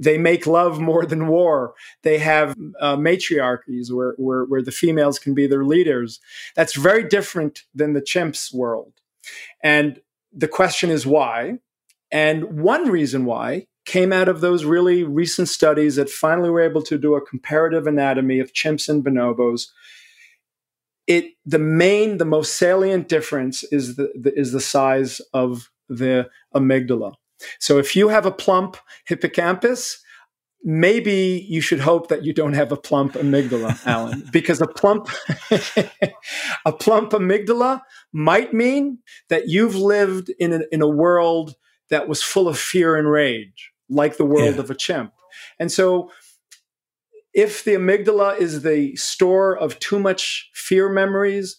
They 0.00 0.16
make 0.16 0.46
love 0.46 0.78
more 0.78 1.04
than 1.04 1.26
war. 1.26 1.74
They 2.04 2.18
have 2.18 2.54
uh, 2.78 2.96
matriarchies 2.96 3.90
where, 3.90 4.14
where, 4.16 4.44
where 4.44 4.62
the 4.62 4.70
females 4.70 5.18
can 5.18 5.34
be 5.34 5.48
their 5.48 5.64
leaders. 5.64 6.20
That's 6.54 6.74
very 6.74 7.02
different 7.02 7.64
than 7.74 7.94
the 7.94 8.00
chimps 8.00 8.54
world. 8.54 8.92
And 9.60 10.00
the 10.32 10.46
question 10.46 10.90
is 10.90 11.04
why? 11.04 11.58
And 12.12 12.60
one 12.60 12.88
reason 12.90 13.24
why 13.24 13.66
came 13.84 14.12
out 14.12 14.28
of 14.28 14.40
those 14.40 14.64
really 14.64 15.02
recent 15.02 15.48
studies 15.48 15.96
that 15.96 16.10
finally 16.10 16.50
were 16.50 16.60
able 16.60 16.82
to 16.82 16.98
do 16.98 17.14
a 17.14 17.26
comparative 17.26 17.86
anatomy 17.86 18.38
of 18.38 18.52
chimps 18.52 18.88
and 18.88 19.02
bonobos. 19.02 19.68
It 21.06 21.32
the 21.46 21.58
main, 21.58 22.18
the 22.18 22.26
most 22.26 22.54
salient 22.54 23.08
difference 23.08 23.64
is 23.64 23.96
the, 23.96 24.12
the 24.14 24.38
is 24.38 24.52
the 24.52 24.60
size 24.60 25.20
of 25.32 25.70
the 25.88 26.28
amygdala. 26.54 27.14
So 27.60 27.78
if 27.78 27.94
you 27.94 28.08
have 28.08 28.26
a 28.26 28.32
plump 28.32 28.76
hippocampus, 29.06 30.02
maybe 30.64 31.46
you 31.48 31.60
should 31.60 31.80
hope 31.80 32.08
that 32.08 32.24
you 32.24 32.32
don't 32.32 32.54
have 32.54 32.72
a 32.72 32.76
plump 32.76 33.14
amygdala, 33.14 33.78
Alan, 33.86 34.24
because 34.32 34.60
a 34.60 34.66
plump 34.66 35.08
a 36.64 36.72
plump 36.72 37.12
amygdala 37.12 37.80
might 38.12 38.52
mean 38.52 38.98
that 39.28 39.48
you've 39.48 39.76
lived 39.76 40.30
in 40.38 40.52
a, 40.52 40.60
in 40.72 40.82
a 40.82 40.88
world 40.88 41.54
that 41.90 42.08
was 42.08 42.22
full 42.22 42.48
of 42.48 42.58
fear 42.58 42.96
and 42.96 43.10
rage, 43.10 43.72
like 43.88 44.16
the 44.16 44.26
world 44.26 44.56
yeah. 44.56 44.60
of 44.60 44.70
a 44.70 44.74
chimp. 44.74 45.12
And 45.58 45.70
so 45.70 46.10
if 47.32 47.64
the 47.64 47.74
amygdala 47.74 48.38
is 48.38 48.62
the 48.62 48.96
store 48.96 49.56
of 49.56 49.78
too 49.78 49.98
much 49.98 50.50
fear 50.54 50.88
memories, 50.88 51.56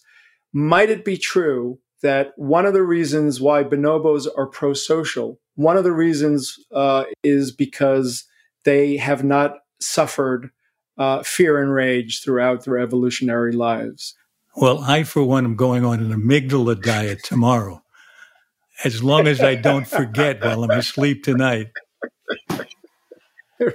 might 0.52 0.90
it 0.90 1.04
be 1.04 1.16
true 1.16 1.78
that 2.02 2.32
one 2.36 2.66
of 2.66 2.72
the 2.72 2.82
reasons 2.82 3.40
why 3.40 3.62
bonobos 3.62 4.26
are 4.36 4.46
pro-social, 4.46 5.38
one 5.54 5.76
of 5.76 5.84
the 5.84 5.92
reasons 5.92 6.56
uh, 6.72 7.04
is 7.22 7.52
because 7.52 8.24
they 8.64 8.96
have 8.96 9.24
not 9.24 9.58
suffered 9.80 10.50
uh, 10.98 11.22
fear 11.22 11.60
and 11.60 11.72
rage 11.72 12.22
throughout 12.22 12.64
their 12.64 12.78
evolutionary 12.78 13.52
lives. 13.52 14.14
Well, 14.56 14.80
I, 14.80 15.04
for 15.04 15.22
one, 15.22 15.44
am 15.44 15.56
going 15.56 15.84
on 15.84 16.00
an 16.00 16.12
amygdala 16.12 16.82
diet 16.82 17.22
tomorrow, 17.22 17.82
as 18.84 19.02
long 19.02 19.26
as 19.26 19.40
I 19.40 19.54
don't 19.54 19.86
forget 19.86 20.42
while 20.42 20.64
I'm 20.64 20.70
asleep 20.70 21.22
tonight. 21.22 21.68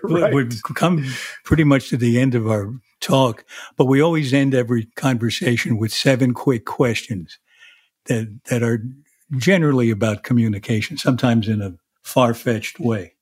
right. 0.04 0.34
We've 0.34 0.62
come 0.76 1.06
pretty 1.44 1.64
much 1.64 1.90
to 1.90 1.98
the 1.98 2.20
end 2.20 2.36
of 2.36 2.48
our 2.48 2.74
talk, 3.00 3.46
but 3.78 3.86
we 3.86 4.02
always 4.02 4.34
end 4.34 4.54
every 4.54 4.86
conversation 4.96 5.78
with 5.78 5.94
seven 5.94 6.34
quick 6.34 6.66
questions 6.66 7.40
that 8.06 8.44
that 8.46 8.64
are 8.64 8.84
generally 9.38 9.90
about 9.90 10.24
communication, 10.24 10.98
sometimes 10.98 11.48
in 11.48 11.62
a 11.62 11.76
far 12.04 12.34
fetched 12.34 12.80
way. 12.80 13.16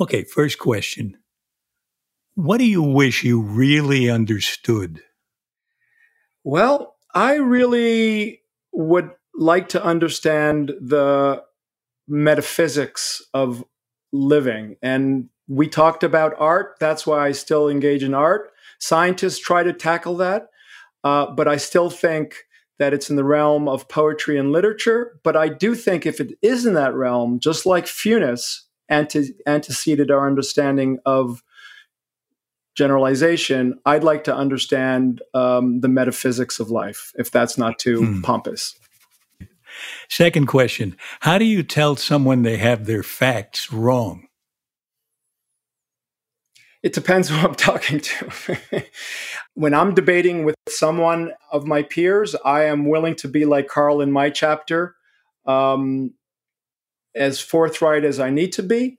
Okay, 0.00 0.24
first 0.24 0.58
question. 0.58 1.16
What 2.34 2.58
do 2.58 2.64
you 2.64 2.82
wish 2.82 3.24
you 3.24 3.40
really 3.40 4.10
understood? 4.10 5.02
Well, 6.44 6.96
I 7.14 7.36
really 7.36 8.42
would 8.72 9.10
like 9.34 9.70
to 9.70 9.82
understand 9.82 10.72
the 10.80 11.42
metaphysics 12.06 13.22
of 13.32 13.64
living. 14.12 14.76
And 14.82 15.28
we 15.48 15.68
talked 15.68 16.04
about 16.04 16.34
art. 16.38 16.76
That's 16.78 17.06
why 17.06 17.26
I 17.26 17.32
still 17.32 17.68
engage 17.68 18.02
in 18.02 18.14
art. 18.14 18.52
Scientists 18.78 19.38
try 19.38 19.62
to 19.62 19.72
tackle 19.72 20.16
that. 20.18 20.48
Uh, 21.02 21.26
but 21.26 21.48
I 21.48 21.56
still 21.56 21.88
think 21.88 22.44
that 22.78 22.92
it's 22.92 23.10
in 23.10 23.16
the 23.16 23.24
realm 23.24 23.68
of 23.68 23.88
poetry 23.88 24.38
and 24.38 24.52
literature. 24.52 25.18
But 25.22 25.36
I 25.36 25.48
do 25.48 25.74
think 25.74 26.04
if 26.04 26.20
it 26.20 26.38
is 26.42 26.66
in 26.66 26.74
that 26.74 26.94
realm, 26.94 27.40
just 27.40 27.66
like 27.66 27.86
Funes 27.86 28.62
ante- 28.88 29.34
anteceded 29.46 30.10
our 30.10 30.26
understanding 30.26 30.98
of 31.06 31.42
generalization, 32.74 33.78
I'd 33.86 34.04
like 34.04 34.24
to 34.24 34.36
understand 34.36 35.22
um, 35.32 35.80
the 35.80 35.88
metaphysics 35.88 36.60
of 36.60 36.70
life, 36.70 37.12
if 37.16 37.30
that's 37.30 37.56
not 37.56 37.78
too 37.78 38.04
hmm. 38.04 38.20
pompous. 38.20 38.78
Second 40.08 40.46
question 40.46 40.96
How 41.20 41.38
do 41.38 41.44
you 41.44 41.62
tell 41.62 41.96
someone 41.96 42.42
they 42.42 42.58
have 42.58 42.86
their 42.86 43.02
facts 43.02 43.72
wrong? 43.72 44.25
It 46.86 46.92
depends 46.92 47.28
who 47.30 47.34
I'm 47.36 47.56
talking 47.56 47.98
to. 47.98 48.84
when 49.54 49.74
I'm 49.74 49.92
debating 49.92 50.44
with 50.44 50.54
someone 50.68 51.32
of 51.50 51.66
my 51.66 51.82
peers, 51.82 52.36
I 52.44 52.66
am 52.66 52.88
willing 52.88 53.16
to 53.16 53.28
be 53.28 53.44
like 53.44 53.66
Carl 53.66 54.00
in 54.00 54.12
my 54.12 54.30
chapter, 54.30 54.94
um, 55.46 56.14
as 57.16 57.40
forthright 57.40 58.04
as 58.04 58.20
I 58.20 58.30
need 58.30 58.52
to 58.52 58.62
be. 58.62 58.98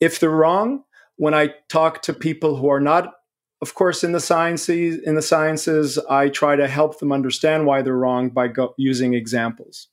If 0.00 0.20
they're 0.20 0.30
wrong, 0.30 0.84
when 1.16 1.34
I 1.34 1.54
talk 1.68 2.00
to 2.02 2.14
people 2.14 2.56
who 2.56 2.68
are 2.68 2.80
not, 2.80 3.12
of 3.60 3.74
course, 3.74 4.02
in 4.02 4.12
the 4.12 4.20
sciences, 4.20 4.98
in 5.04 5.14
the 5.14 5.20
sciences, 5.20 5.98
I 6.08 6.30
try 6.30 6.56
to 6.56 6.66
help 6.66 6.98
them 6.98 7.12
understand 7.12 7.66
why 7.66 7.82
they're 7.82 7.94
wrong 7.94 8.30
by 8.30 8.48
go- 8.48 8.74
using 8.78 9.12
examples. 9.12 9.88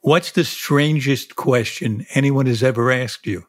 What's 0.00 0.32
the 0.32 0.42
strangest 0.42 1.36
question 1.36 2.04
anyone 2.14 2.46
has 2.46 2.64
ever 2.64 2.90
asked 2.90 3.28
you? 3.28 3.46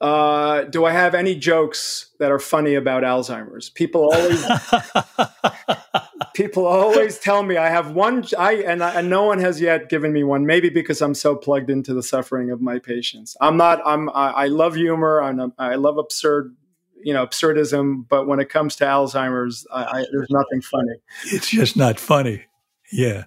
Uh, 0.00 0.64
do 0.64 0.84
I 0.84 0.92
have 0.92 1.14
any 1.14 1.34
jokes 1.34 2.10
that 2.18 2.30
are 2.30 2.38
funny 2.38 2.74
about 2.74 3.04
Alzheimer's? 3.04 3.70
People 3.70 4.10
always 4.12 4.44
people 6.34 6.66
always 6.66 7.18
tell 7.18 7.42
me 7.42 7.56
I 7.56 7.68
have 7.68 7.92
one. 7.92 8.24
I 8.36 8.54
and, 8.54 8.82
I 8.82 8.94
and 8.98 9.08
no 9.08 9.22
one 9.22 9.38
has 9.38 9.60
yet 9.60 9.88
given 9.88 10.12
me 10.12 10.24
one. 10.24 10.46
Maybe 10.46 10.68
because 10.68 11.00
I'm 11.00 11.14
so 11.14 11.36
plugged 11.36 11.70
into 11.70 11.94
the 11.94 12.02
suffering 12.02 12.50
of 12.50 12.60
my 12.60 12.78
patients. 12.78 13.36
I'm 13.40 13.56
not. 13.56 13.80
I'm. 13.86 14.10
I, 14.10 14.30
I 14.30 14.46
love 14.48 14.74
humor. 14.74 15.22
I'm, 15.22 15.52
I 15.58 15.76
love 15.76 15.96
absurd. 15.96 16.54
You 17.02 17.14
know, 17.14 17.26
absurdism. 17.26 18.06
But 18.08 18.26
when 18.26 18.40
it 18.40 18.48
comes 18.48 18.76
to 18.76 18.84
Alzheimer's, 18.84 19.66
I, 19.72 19.84
I, 19.84 20.04
there's 20.10 20.30
nothing 20.30 20.60
funny. 20.60 20.96
It's 21.26 21.50
just 21.50 21.76
not 21.76 22.00
funny. 22.00 22.44
Yeah. 22.92 23.24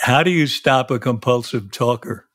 How 0.00 0.22
do 0.22 0.30
you 0.30 0.46
stop 0.46 0.90
a 0.90 0.98
compulsive 0.98 1.70
talker? 1.70 2.29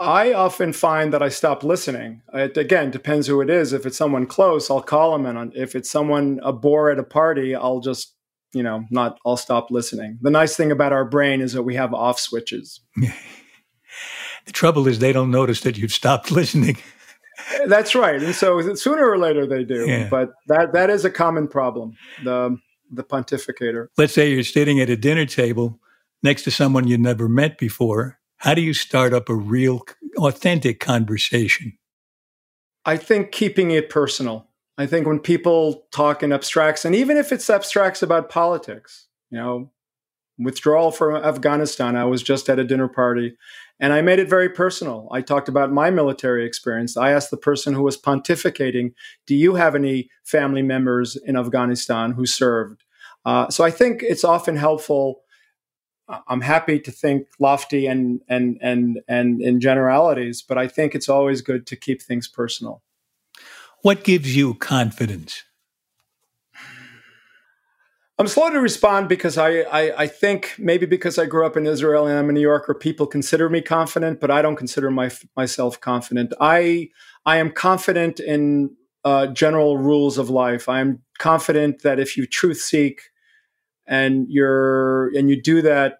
I 0.00 0.32
often 0.32 0.72
find 0.72 1.12
that 1.12 1.22
I 1.22 1.28
stop 1.28 1.62
listening. 1.62 2.22
It 2.32 2.56
again 2.56 2.90
depends 2.90 3.26
who 3.26 3.42
it 3.42 3.50
is. 3.50 3.74
If 3.74 3.84
it's 3.84 3.98
someone 3.98 4.26
close, 4.26 4.70
I'll 4.70 4.80
call 4.80 5.12
them, 5.12 5.26
and 5.26 5.54
if 5.54 5.76
it's 5.76 5.90
someone 5.90 6.40
a 6.42 6.54
bore 6.54 6.90
at 6.90 6.98
a 6.98 7.04
party, 7.04 7.54
I'll 7.54 7.80
just 7.80 8.14
you 8.54 8.62
know 8.62 8.84
not. 8.90 9.18
I'll 9.26 9.36
stop 9.36 9.70
listening. 9.70 10.18
The 10.22 10.30
nice 10.30 10.56
thing 10.56 10.72
about 10.72 10.94
our 10.94 11.04
brain 11.04 11.42
is 11.42 11.52
that 11.52 11.64
we 11.64 11.74
have 11.74 11.92
off 11.92 12.18
switches. 12.18 12.80
the 12.96 14.52
trouble 14.52 14.88
is 14.88 15.00
they 15.00 15.12
don't 15.12 15.30
notice 15.30 15.60
that 15.60 15.76
you've 15.76 15.92
stopped 15.92 16.30
listening. 16.32 16.78
That's 17.66 17.94
right, 17.94 18.22
and 18.22 18.34
so 18.34 18.74
sooner 18.74 19.06
or 19.06 19.18
later 19.18 19.46
they 19.46 19.64
do. 19.64 19.86
Yeah. 19.86 20.08
But 20.08 20.30
that 20.46 20.72
that 20.72 20.88
is 20.88 21.04
a 21.04 21.10
common 21.10 21.46
problem. 21.46 21.94
The 22.24 22.56
the 22.90 23.04
pontificator. 23.04 23.88
Let's 23.98 24.14
say 24.14 24.32
you're 24.32 24.44
sitting 24.44 24.80
at 24.80 24.88
a 24.88 24.96
dinner 24.96 25.26
table 25.26 25.78
next 26.22 26.44
to 26.44 26.50
someone 26.50 26.88
you 26.88 26.96
never 26.96 27.28
met 27.28 27.58
before 27.58 28.19
how 28.40 28.54
do 28.54 28.62
you 28.62 28.74
start 28.74 29.12
up 29.12 29.28
a 29.28 29.34
real, 29.34 29.82
authentic 30.18 30.80
conversation? 30.80 31.76
I 32.84 32.96
think 32.96 33.32
keeping 33.32 33.70
it 33.70 33.90
personal. 33.90 34.48
I 34.78 34.86
think 34.86 35.06
when 35.06 35.18
people 35.18 35.86
talk 35.92 36.22
in 36.22 36.32
abstracts, 36.32 36.84
and 36.84 36.94
even 36.94 37.18
if 37.18 37.32
it's 37.32 37.50
abstracts 37.50 38.02
about 38.02 38.30
politics, 38.30 39.06
you 39.30 39.38
know, 39.38 39.70
withdrawal 40.38 40.90
from 40.90 41.16
Afghanistan, 41.16 41.96
I 41.96 42.04
was 42.04 42.22
just 42.22 42.48
at 42.48 42.58
a 42.58 42.64
dinner 42.64 42.88
party 42.88 43.36
and 43.78 43.92
I 43.92 44.00
made 44.00 44.18
it 44.18 44.28
very 44.28 44.48
personal. 44.48 45.08
I 45.10 45.20
talked 45.20 45.48
about 45.48 45.70
my 45.70 45.90
military 45.90 46.46
experience. 46.46 46.96
I 46.96 47.12
asked 47.12 47.30
the 47.30 47.36
person 47.36 47.74
who 47.74 47.82
was 47.82 48.00
pontificating, 48.00 48.92
Do 49.26 49.34
you 49.34 49.54
have 49.54 49.74
any 49.74 50.08
family 50.24 50.62
members 50.62 51.16
in 51.16 51.36
Afghanistan 51.36 52.12
who 52.12 52.24
served? 52.24 52.84
Uh, 53.24 53.50
so 53.50 53.64
I 53.64 53.70
think 53.70 54.02
it's 54.02 54.24
often 54.24 54.56
helpful. 54.56 55.20
I'm 56.26 56.40
happy 56.40 56.78
to 56.80 56.90
think 56.90 57.28
lofty 57.38 57.86
and, 57.86 58.20
and, 58.28 58.58
and, 58.60 59.00
and 59.08 59.40
in 59.40 59.60
generalities, 59.60 60.42
but 60.42 60.58
I 60.58 60.66
think 60.68 60.94
it's 60.94 61.08
always 61.08 61.40
good 61.40 61.66
to 61.68 61.76
keep 61.76 62.02
things 62.02 62.26
personal. 62.26 62.82
What 63.82 64.04
gives 64.04 64.36
you 64.36 64.54
confidence? 64.54 65.44
I'm 68.18 68.28
slow 68.28 68.50
to 68.50 68.60
respond 68.60 69.08
because 69.08 69.38
I, 69.38 69.60
I, 69.60 70.02
I, 70.02 70.06
think 70.06 70.54
maybe 70.58 70.84
because 70.84 71.18
I 71.18 71.24
grew 71.24 71.46
up 71.46 71.56
in 71.56 71.66
Israel 71.66 72.06
and 72.06 72.18
I'm 72.18 72.28
a 72.28 72.32
New 72.32 72.42
Yorker, 72.42 72.74
people 72.74 73.06
consider 73.06 73.48
me 73.48 73.62
confident, 73.62 74.20
but 74.20 74.30
I 74.30 74.42
don't 74.42 74.56
consider 74.56 74.90
my, 74.90 75.10
myself 75.36 75.80
confident. 75.80 76.34
I 76.38 76.90
I 77.24 77.38
am 77.38 77.50
confident 77.50 78.20
in 78.20 78.76
uh, 79.04 79.28
general 79.28 79.78
rules 79.78 80.18
of 80.18 80.28
life. 80.28 80.68
I 80.68 80.80
am 80.80 81.02
confident 81.18 81.82
that 81.82 81.98
if 81.98 82.16
you 82.16 82.26
truth 82.26 82.60
seek 82.60 83.09
and 83.90 84.26
you're 84.30 85.08
and 85.14 85.28
you 85.28 85.42
do 85.42 85.60
that 85.60 85.98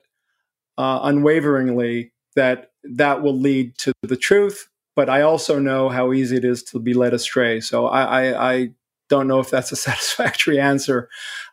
uh, 0.78 1.00
unwaveringly, 1.02 2.12
that 2.36 2.70
that 2.84 3.22
will 3.22 3.38
lead 3.38 3.76
to 3.78 3.92
the 4.02 4.16
truth. 4.16 4.68
But 4.96 5.10
I 5.10 5.22
also 5.22 5.58
know 5.58 5.88
how 5.88 6.12
easy 6.12 6.36
it 6.36 6.44
is 6.44 6.62
to 6.64 6.78
be 6.78 6.94
led 6.94 7.12
astray. 7.12 7.60
So 7.60 7.86
I, 7.86 8.02
I, 8.02 8.52
I 8.52 8.68
don't 9.08 9.28
know 9.28 9.40
if 9.40 9.50
that's 9.50 9.72
a 9.72 9.76
satisfactory 9.88 10.58
answer. 10.58 11.08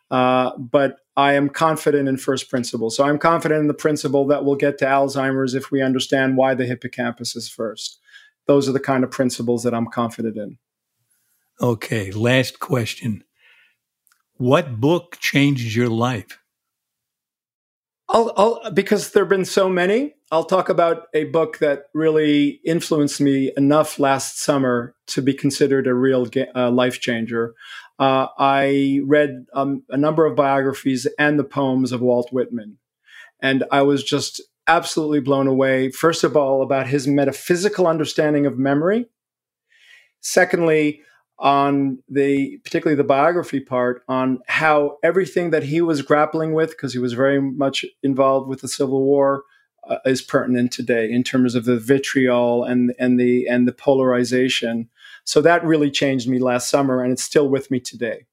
Uh, 0.10 0.56
but 0.58 1.00
I 1.18 1.34
am 1.34 1.50
confident 1.50 2.08
in 2.08 2.18
first 2.18 2.50
principle. 2.50 2.90
So 2.90 3.04
I'm 3.04 3.18
confident 3.18 3.60
in 3.62 3.68
the 3.68 3.74
principle 3.74 4.26
that 4.28 4.46
we'll 4.46 4.56
get 4.56 4.78
to 4.80 4.86
Alzheimer's 4.86 5.54
if 5.54 5.72
we 5.72 5.82
understand 5.82 6.38
why 6.38 6.54
the 6.54 6.66
hippocampus 6.66 7.36
is 7.36 7.50
first. 7.50 8.00
Those 8.46 8.70
are 8.70 8.74
the 8.74 8.80
kind 8.80 9.04
of 9.04 9.12
principles 9.12 9.64
that 9.64 9.74
I'm 9.74 9.88
confident 9.88 10.38
in. 10.38 10.58
Okay, 11.60 12.12
last 12.12 12.60
question. 12.60 13.24
What 14.38 14.80
book 14.80 15.18
changed 15.20 15.76
your 15.76 15.90
life? 15.90 16.40
I'll, 18.10 18.32
I'll, 18.38 18.72
because 18.72 19.12
there 19.12 19.24
have 19.24 19.30
been 19.30 19.44
so 19.44 19.68
many, 19.68 20.16
I'll 20.32 20.46
talk 20.46 20.70
about 20.70 21.08
a 21.14 21.26
book 21.26 21.58
that 21.58 21.88
really 21.94 22.62
influenced 22.66 23.20
me 23.20 23.52
enough 23.58 24.00
last 24.00 24.40
summer 24.40 24.96
to 25.08 25.22
be 25.22 25.34
considered 25.34 25.88
a 25.88 25.94
real 25.94 26.26
uh, 26.56 26.72
life 26.72 27.02
changer 27.02 27.54
uh, 28.00 28.28
I 28.38 29.02
read 29.06 29.48
um, 29.54 29.84
a 29.90 29.98
number 29.98 30.26
of 30.26 30.36
biographies 30.36 31.08
and 31.18 31.40
the 31.40 31.44
poems 31.44 31.92
of 31.92 32.02
Walt 32.02 32.32
Whitman. 32.32 32.78
And 33.42 33.64
I 33.72 33.82
was 33.82 34.04
just 34.04 34.42
absolutely 34.68 35.20
blown 35.20 35.48
away, 35.48 35.92
first 35.92 36.24
of 36.24 36.36
all, 36.36 36.62
about 36.62 36.88
his 36.88 37.08
metaphysical 37.08 37.88
understanding 37.88 38.46
of 38.46 38.58
memory. 38.58 39.08
Secondly, 40.22 41.02
on 41.40 42.00
the 42.10 42.58
particularly 42.64 42.96
the 42.96 43.04
biography 43.04 43.60
part 43.60 44.04
on 44.08 44.40
how 44.48 44.98
everything 45.04 45.52
that 45.52 45.64
he 45.64 45.82
was 45.82 46.02
grappling 46.02 46.54
with 46.54 46.72
because 46.72 46.94
he 46.94 47.00
was 47.00 47.14
very 47.14 47.40
much 47.40 47.86
involved 48.02 48.48
with 48.48 48.62
the 48.62 48.68
civil 48.68 49.04
war 49.04 49.44
uh, 49.88 49.98
is 50.06 50.22
pertinent 50.22 50.72
today 50.72 51.10
in 51.12 51.24
terms 51.24 51.54
of 51.54 51.66
the 51.66 51.78
vitriol 51.78 52.64
and 52.64 52.94
and 52.98 53.20
the 53.20 53.48
and 53.48 53.68
the 53.68 53.74
polarization 53.74 54.90
so 55.28 55.42
that 55.42 55.66
really 55.66 55.92
changed 55.92 56.30
me 56.30 56.40
last 56.40 56.70
summer, 56.70 57.04
and 57.04 57.12
it's 57.12 57.22
still 57.22 57.50
with 57.50 57.70
me 57.70 57.82
today. 57.82 58.26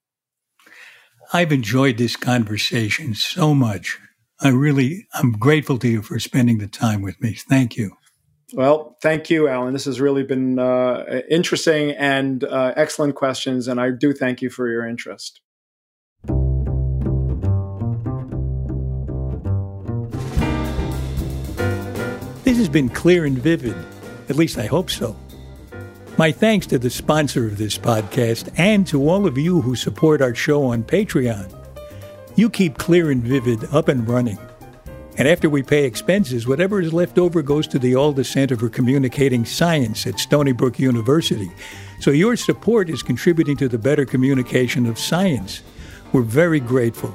I've 1.32 1.50
enjoyed 1.50 1.98
this 1.98 2.14
conversation 2.14 3.16
so 3.16 3.52
much. 3.52 3.98
I 4.40 4.50
really, 4.50 5.09
I'm 5.12 5.32
grateful 5.32 5.76
to 5.78 5.88
you 5.88 6.02
for 6.02 6.20
spending 6.20 6.59
the 6.59 6.68
time 6.68 7.02
with 7.02 7.20
me. 7.20 7.32
Thank 7.34 7.76
you. 7.76 7.96
Well, 8.55 8.96
thank 9.02 9.30
you, 9.30 9.48
Alan. 9.48 9.72
This 9.72 9.84
has 9.86 10.00
really 10.00 10.22
been 10.22 10.61
uh, 10.61 11.22
interesting 11.28 11.90
and 11.90 12.44
uh, 12.44 12.72
excellent 12.76 13.16
questions, 13.16 13.66
and 13.66 13.80
I 13.80 13.90
do 13.90 14.12
thank 14.12 14.42
you 14.42 14.48
for 14.48 14.68
your 14.68 14.86
interest. 14.86 15.40
This 22.44 22.59
has 22.59 22.68
been 22.68 22.88
clear 22.88 23.24
and 23.24 23.36
vivid. 23.36 23.74
At 24.28 24.36
least 24.36 24.57
I 24.57 24.66
hope 24.66 24.88
so. 24.88 25.16
My 26.16 26.30
thanks 26.30 26.68
to 26.68 26.78
the 26.78 26.90
sponsor 26.90 27.46
of 27.46 27.59
this 27.59 27.76
podcast 27.76 28.55
and 28.57 28.86
to 28.86 29.09
all 29.11 29.26
of 29.26 29.36
you 29.36 29.62
who 29.62 29.74
support 29.74 30.22
our 30.22 30.32
show 30.32 30.62
on 30.66 30.84
Patreon. 30.84 31.52
You 32.36 32.48
keep 32.48 32.78
Clear 32.78 33.11
and 33.11 33.22
Vivid 33.24 33.64
up 33.74 33.88
and 33.88 34.09
running. 34.09 34.38
And 35.17 35.29
after 35.29 35.49
we 35.49 35.62
pay 35.62 35.85
expenses, 35.85 36.47
whatever 36.47 36.81
is 36.81 36.93
left 36.93 37.19
over 37.19 37.41
goes 37.41 37.69
to 37.69 37.79
the 37.79 37.95
Alda 37.95 38.25
Center 38.25 38.57
for 38.57 38.69
Communicating 38.69 39.45
Science 39.45 40.07
at 40.07 40.19
Stony 40.19 40.51
Brook 40.51 40.79
University. 40.79 41.51
So 42.01 42.11
your 42.11 42.37
support 42.37 42.91
is 42.91 43.03
contributing 43.03 43.57
to 43.59 43.69
the 43.69 43.79
better 43.79 44.05
communication 44.05 44.87
of 44.87 44.99
science. 44.99 45.62
We're 46.12 46.23
very 46.23 46.59
grateful. 46.59 47.15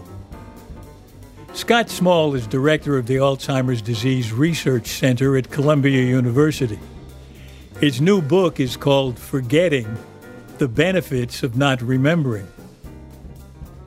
Scott 1.54 1.90
Small 1.90 2.36
is 2.36 2.48
director 2.48 2.98
of 2.98 3.06
the 3.06 3.18
Alzheimer's 3.18 3.82
Disease 3.82 4.32
Research 4.32 4.88
Center 4.88 5.36
at 5.36 5.50
Columbia 5.50 6.02
University. 6.02 6.80
His 7.82 8.00
new 8.00 8.22
book 8.22 8.62
is 8.62 8.78
called 8.78 9.20
Forgetting 9.20 9.98
The 10.58 10.70
Benefits 10.70 11.44
of 11.44 11.58
Not 11.58 11.82
Remembering. 11.82 12.48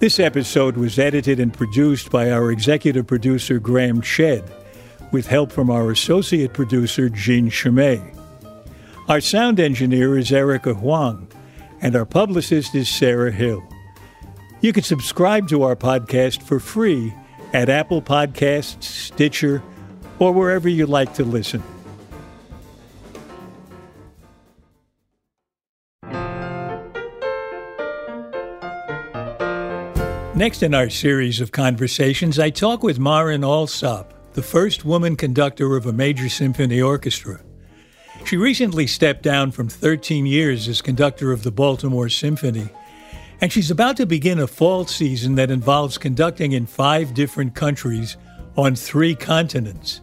This 0.03 0.19
episode 0.19 0.77
was 0.77 0.99
edited 0.99 1.39
and 1.39 1.55
produced 1.55 2.11
by 2.11 2.33
our 2.33 2.51
executive 2.51 3.07
producer, 3.07 3.61
Graham 3.61 4.03
Chedd, 4.03 4.43
with 5.13 5.29
help 5.29 5.53
from 5.53 5.71
our 5.71 5.93
associate 5.93 6.53
producer, 6.53 7.09
Jean 7.09 7.49
Chimay. 7.49 8.03
Our 9.07 9.21
sound 9.21 9.61
engineer 9.61 10.19
is 10.19 10.33
Erica 10.33 10.75
Huang, 10.75 11.29
and 11.81 11.95
our 11.95 12.05
publicist 12.05 12.75
is 12.75 12.89
Sarah 12.89 13.31
Hill. 13.31 13.63
You 14.61 14.73
can 14.73 14.83
subscribe 14.83 15.47
to 15.51 15.63
our 15.63 15.77
podcast 15.77 16.43
for 16.43 16.59
free 16.59 17.15
at 17.53 17.69
Apple 17.69 18.03
Podcasts, 18.03 18.83
Stitcher, 18.83 19.63
or 20.19 20.33
wherever 20.33 20.69
you 20.69 20.87
like 20.87 21.15
to 21.15 21.23
listen. 21.23 21.63
Next 30.43 30.65
in 30.65 30.75
our 30.75 30.91
series 30.91 31.41
of 31.41 31.53
conversations, 31.53 32.41
I 32.41 32.51
talk 32.51 32.83
with 32.83 32.99
Marin 32.99 33.45
Alsop, 33.45 34.13
the 34.33 34.43
first 34.43 34.85
woman 34.85 35.15
conductor 35.15 35.77
of 35.77 35.87
a 35.87 35.93
major 35.93 36.29
symphony 36.29 36.83
orchestra. 36.83 37.41
She 38.25 38.37
recently 38.37 38.89
stepped 38.89 39.23
down 39.23 39.53
from 39.53 39.69
13 39.69 40.27
years 40.27 40.67
as 40.67 40.83
conductor 40.83 41.31
of 41.31 41.45
the 41.45 41.53
Baltimore 41.53 42.09
Symphony, 42.09 42.69
and 43.41 43.53
she's 43.53 43.71
about 43.71 43.97
to 43.99 44.05
begin 44.05 44.41
a 44.41 44.49
fall 44.49 44.85
season 44.85 45.37
that 45.37 45.53
involves 45.53 45.97
conducting 45.97 46.51
in 46.51 46.67
five 46.67 47.15
different 47.15 47.55
countries 47.55 48.17
on 48.57 48.75
three 48.75 49.15
continents. 49.15 50.01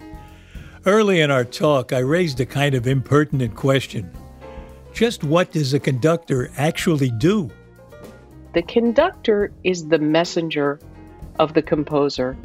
Early 0.86 1.20
in 1.20 1.32
our 1.32 1.44
talk, 1.44 1.92
I 1.92 2.00
raised 2.00 2.40
a 2.40 2.46
kind 2.46 2.76
of 2.76 2.88
impertinent 2.88 3.56
question. 3.56 4.10
Just 4.94 5.22
what 5.22 5.52
does 5.52 5.74
a 5.74 5.82
conductor 5.82 6.50
actually 6.56 7.12
do? 7.12 7.52
The 8.54 8.62
conductor 8.64 9.52
is 9.64 9.88
the 9.88 10.00
messenger 10.00 10.80
of 11.38 11.54
the 11.54 11.62
composer. 11.62 12.36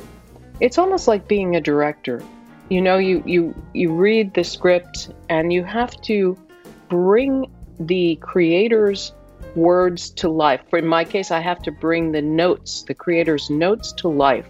It's 0.61 0.79
almost 0.79 1.09
like 1.09 1.27
being 1.27 1.57
a 1.57 1.61
director. 1.61 2.23
You 2.69 2.83
know, 2.83 2.99
you, 2.99 3.23
you, 3.27 3.55
you 3.73 3.93
read 3.93 4.35
the 4.35 4.45
script 4.45 5.11
and 5.29 5.53
you 5.53 5.65
have 5.65 6.01
to 6.03 6.39
bring 6.89 7.51
the 7.81 8.17
creator's 8.17 9.13
words 9.55 10.11
to 10.11 10.29
life. 10.29 10.61
For 10.69 10.79
in 10.79 10.87
my 10.87 11.05
case, 11.05 11.31
I 11.31 11.41
have 11.41 11.63
to 11.63 11.73
bring 11.73 12.13
the 12.13 12.23
notes, 12.23 12.83
the 12.83 12.95
creator's 12.95 13.51
notes 13.51 13.93
to 13.95 14.09
life 14.09 14.49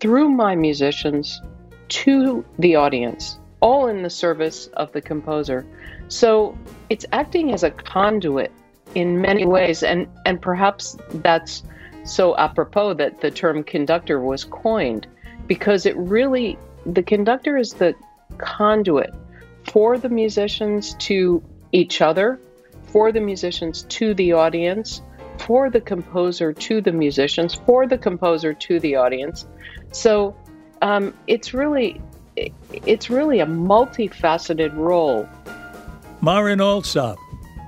through 0.00 0.28
my 0.28 0.54
musicians 0.54 1.40
to 1.88 2.44
the 2.58 2.76
audience, 2.76 3.38
all 3.60 3.88
in 3.88 4.02
the 4.02 4.10
service 4.10 4.68
of 4.74 4.92
the 4.92 5.00
composer. 5.00 5.66
So 6.08 6.56
it's 6.88 7.06
acting 7.12 7.52
as 7.52 7.62
a 7.62 7.70
conduit 7.70 8.52
in 8.94 9.20
many 9.20 9.46
ways, 9.46 9.82
and 9.82 10.06
and 10.26 10.40
perhaps 10.40 10.96
that's 11.14 11.62
so 12.04 12.36
apropos 12.36 12.94
that 12.94 13.20
the 13.20 13.30
term 13.30 13.62
conductor 13.62 14.20
was 14.20 14.44
coined, 14.44 15.06
because 15.46 15.86
it 15.86 15.96
really 15.96 16.58
the 16.84 17.02
conductor 17.02 17.56
is 17.56 17.74
the 17.74 17.94
conduit 18.38 19.14
for 19.70 19.98
the 19.98 20.08
musicians 20.08 20.94
to 20.94 21.42
each 21.70 22.00
other, 22.00 22.40
for 22.86 23.12
the 23.12 23.20
musicians 23.20 23.84
to 23.84 24.14
the 24.14 24.32
audience, 24.32 25.00
for 25.38 25.70
the 25.70 25.80
composer 25.80 26.52
to 26.52 26.80
the 26.80 26.92
musicians, 26.92 27.54
for 27.54 27.86
the 27.86 27.98
composer 27.98 28.52
to 28.52 28.80
the 28.80 28.96
audience. 28.96 29.46
So 29.92 30.36
um, 30.82 31.14
it's 31.26 31.54
really 31.54 32.00
it's 32.36 33.10
really 33.10 33.40
a 33.40 33.46
multifaceted 33.46 34.74
role. 34.74 35.28
Marin 36.20 36.60
Alsop 36.60 37.18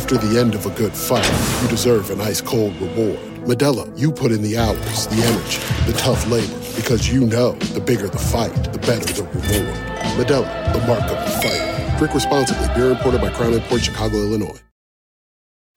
After 0.00 0.16
the 0.16 0.40
end 0.40 0.54
of 0.54 0.64
a 0.64 0.70
good 0.70 0.94
fight, 0.94 1.30
you 1.62 1.68
deserve 1.68 2.10
an 2.10 2.22
ice 2.22 2.40
cold 2.40 2.74
reward. 2.80 3.18
Modelo, 3.44 3.86
you 3.98 4.10
put 4.10 4.32
in 4.32 4.40
the 4.40 4.56
hours, 4.56 5.06
the 5.08 5.22
energy, 5.22 5.60
the 5.84 5.92
tough 5.98 6.26
labor, 6.26 6.58
because 6.74 7.12
you 7.12 7.26
know 7.26 7.52
the 7.74 7.80
bigger 7.80 8.08
the 8.08 8.18
fight, 8.18 8.54
the 8.72 8.78
better 8.78 9.12
the 9.12 9.24
reward. 9.24 9.76
Modelo, 10.16 10.72
the 10.72 10.86
mark 10.86 11.02
of 11.02 11.18
the 11.22 11.30
fighter. 11.42 11.98
Drink 11.98 12.14
responsibly. 12.14 12.66
Beer 12.74 12.92
imported 12.92 13.20
by 13.20 13.28
Crown 13.28 13.52
Imports 13.52 13.84
Chicago, 13.84 14.16
Illinois. 14.16 14.69